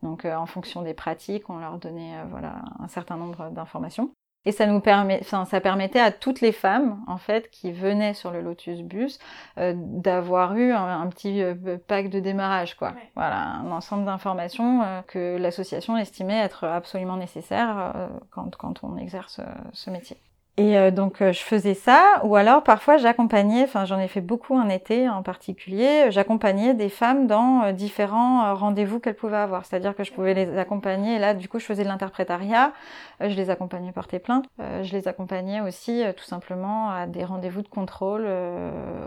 [0.03, 4.11] Donc euh, en fonction des pratiques, on leur donnait euh, voilà un certain nombre d'informations.
[4.47, 8.15] Et ça nous permet, enfin, ça permettait à toutes les femmes, en fait, qui venaient
[8.15, 9.19] sur le Lotus Bus,
[9.59, 11.43] euh, d'avoir eu un, un, petit
[11.87, 12.93] pack de démarrage, quoi.
[12.93, 13.11] Ouais.
[13.17, 19.43] Voilà, un ensemble d'informations euh, que l'association estimait être absolument nécessaire quand, quand on exerce
[19.75, 20.17] ce métier.
[20.61, 24.21] Et euh, donc euh, je faisais ça, ou alors parfois j'accompagnais, enfin j'en ai fait
[24.21, 29.65] beaucoup un été en particulier, j'accompagnais des femmes dans euh, différents rendez-vous qu'elles pouvaient avoir.
[29.65, 32.75] C'est-à-dire que je pouvais les accompagner, et là du coup je faisais de l'interprétariat,
[33.21, 37.69] je les accompagnais porter plainte, je les accompagnais aussi tout simplement à des rendez-vous de
[37.69, 38.29] contrôle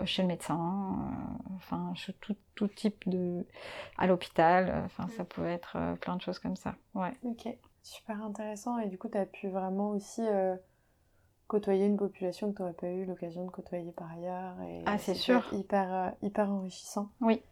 [0.04, 0.96] chez le médecin,
[1.54, 3.46] enfin tout, tout type de...
[3.96, 6.74] à l'hôpital, enfin ça pouvait être plein de choses comme ça.
[6.96, 7.12] Ouais.
[7.22, 7.46] Ok,
[7.84, 10.22] super intéressant, et du coup tu as pu vraiment aussi
[11.48, 14.54] côtoyer une population que tu n'aurais pas eu l'occasion de côtoyer par ailleurs.
[14.68, 15.42] Et ah, c'est sûr.
[15.52, 17.08] Hyper, euh, hyper enrichissant.
[17.20, 17.42] Oui.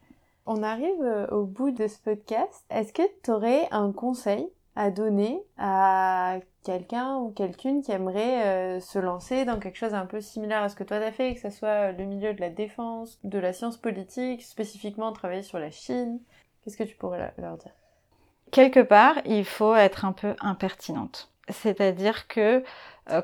[0.46, 2.64] On arrive euh, au bout de ce podcast.
[2.70, 8.80] Est-ce que tu aurais un conseil à donner à quelqu'un ou quelqu'une qui aimerait euh,
[8.80, 11.40] se lancer dans quelque chose un peu similaire à ce que toi t'as fait, que
[11.40, 15.70] ce soit le milieu de la défense, de la science politique, spécifiquement travailler sur la
[15.70, 16.20] Chine?
[16.64, 17.72] Qu'est-ce que tu pourrais leur dire?
[18.50, 21.32] Quelque part, il faut être un peu impertinente.
[21.48, 22.62] C'est-à-dire que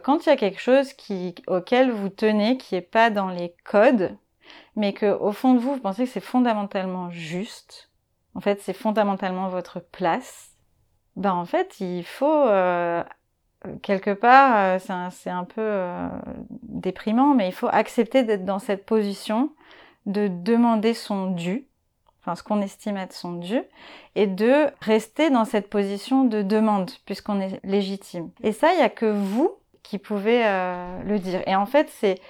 [0.03, 3.55] quand il y a quelque chose qui, auquel vous tenez, qui n'est pas dans les
[3.65, 4.17] codes,
[4.77, 7.91] mais que au fond de vous, vous pensez que c'est fondamentalement juste,
[8.35, 10.51] en fait, c'est fondamentalement votre place,
[11.17, 13.03] ben en fait, il faut euh,
[13.83, 16.09] quelque part, euh, c'est un, un, peu euh,
[16.63, 19.51] déprimant, mais il faut accepter d'être dans cette position
[20.07, 21.67] de demander son dû,
[22.21, 23.61] enfin ce qu'on estime être son dû,
[24.15, 28.31] et de rester dans cette position de demande, puisqu'on est légitime.
[28.43, 29.53] Et ça, il n'y a que vous
[29.83, 31.43] qui pouvait euh, le dire.
[31.47, 32.21] Et en fait, c'est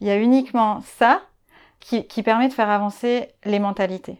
[0.00, 1.22] il y a uniquement ça
[1.80, 4.18] qui, qui, permet de faire avancer les mentalités.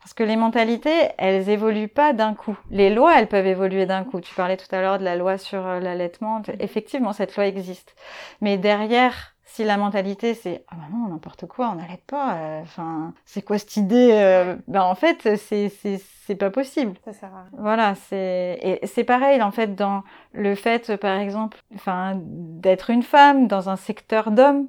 [0.00, 2.58] Parce que les mentalités, elles évoluent pas d'un coup.
[2.70, 4.20] Les lois, elles peuvent évoluer d'un coup.
[4.20, 6.42] Tu parlais tout à l'heure de la loi sur euh, l'allaitement.
[6.58, 7.94] Effectivement, cette loi existe.
[8.40, 13.08] Mais derrière, si la mentalité c'est ah bah non n'importe quoi on n'allait pas enfin
[13.08, 16.94] euh, c'est quoi cette idée euh, ben en fait c'est c'est c'est pas possible.
[17.04, 17.50] Ça sert à rien.
[17.58, 23.02] voilà c'est et c'est pareil en fait dans le fait par exemple enfin d'être une
[23.02, 24.68] femme dans un secteur d'hommes.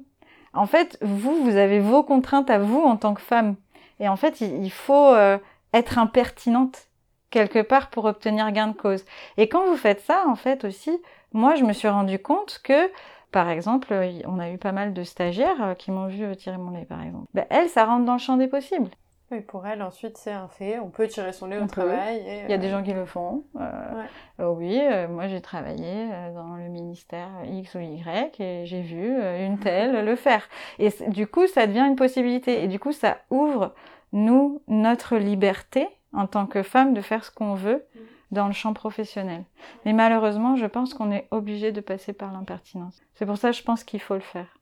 [0.52, 3.54] En fait vous vous avez vos contraintes à vous en tant que femme.
[4.00, 5.38] Et en fait il, il faut euh,
[5.72, 6.88] être impertinente
[7.30, 9.04] quelque part pour obtenir gain de cause.
[9.36, 11.00] Et quand vous faites ça en fait aussi
[11.32, 12.90] moi je me suis rendu compte que
[13.32, 13.92] par exemple,
[14.26, 17.26] on a eu pas mal de stagiaires qui m'ont vu tirer mon lait, par exemple.
[17.34, 18.90] Ben, elle, ça rentre dans le champ des possibles.
[19.30, 20.78] Oui, pour elle, ensuite, c'est un fait.
[20.78, 21.80] On peut tirer son lait on au peut.
[21.80, 22.18] travail.
[22.18, 22.58] Et, Il y a euh...
[22.58, 23.44] des gens qui le font.
[23.56, 24.04] Euh, ouais.
[24.40, 24.78] euh, oui,
[25.08, 29.58] moi, j'ai travaillé euh, dans le ministère X ou Y et j'ai vu euh, une
[29.58, 30.46] telle le faire.
[30.78, 32.62] Et du coup, ça devient une possibilité.
[32.62, 33.72] Et du coup, ça ouvre,
[34.12, 37.86] nous, notre liberté en tant que femme de faire ce qu'on veut.
[37.94, 37.98] Mmh
[38.32, 39.44] dans le champ professionnel.
[39.84, 43.00] Mais malheureusement, je pense qu'on est obligé de passer par l'impertinence.
[43.14, 44.58] C'est pour ça que je pense qu'il faut le faire.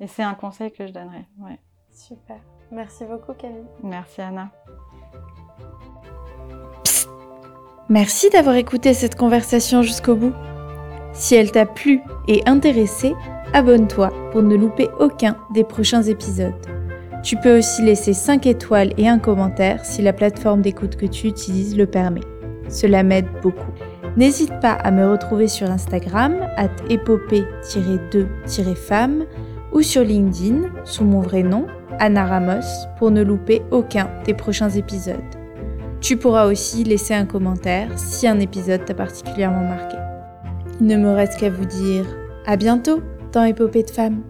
[0.00, 1.26] Et c'est un conseil que je donnerais.
[1.38, 1.60] Ouais.
[1.92, 2.38] Super.
[2.72, 3.66] Merci beaucoup, Camille.
[3.82, 4.50] Merci, Anna.
[6.82, 7.08] Psst.
[7.88, 10.32] Merci d'avoir écouté cette conversation jusqu'au bout.
[11.12, 13.14] Si elle t'a plu et intéressé,
[13.52, 16.54] abonne-toi pour ne louper aucun des prochains épisodes.
[17.22, 21.28] Tu peux aussi laisser 5 étoiles et un commentaire si la plateforme d'écoute que tu
[21.28, 22.20] utilises le permet.
[22.68, 23.72] Cela m'aide beaucoup.
[24.16, 29.26] N'hésite pas à me retrouver sur Instagram, at épopée-2-femme,
[29.72, 31.66] ou sur LinkedIn, sous mon vrai nom,
[31.98, 32.64] Anna Ramos,
[32.98, 35.16] pour ne louper aucun des prochains épisodes.
[36.00, 39.96] Tu pourras aussi laisser un commentaire si un épisode t'a particulièrement marqué.
[40.80, 42.04] Il ne me reste qu'à vous dire
[42.46, 43.02] à bientôt
[43.32, 44.22] dans Épopée de femmes.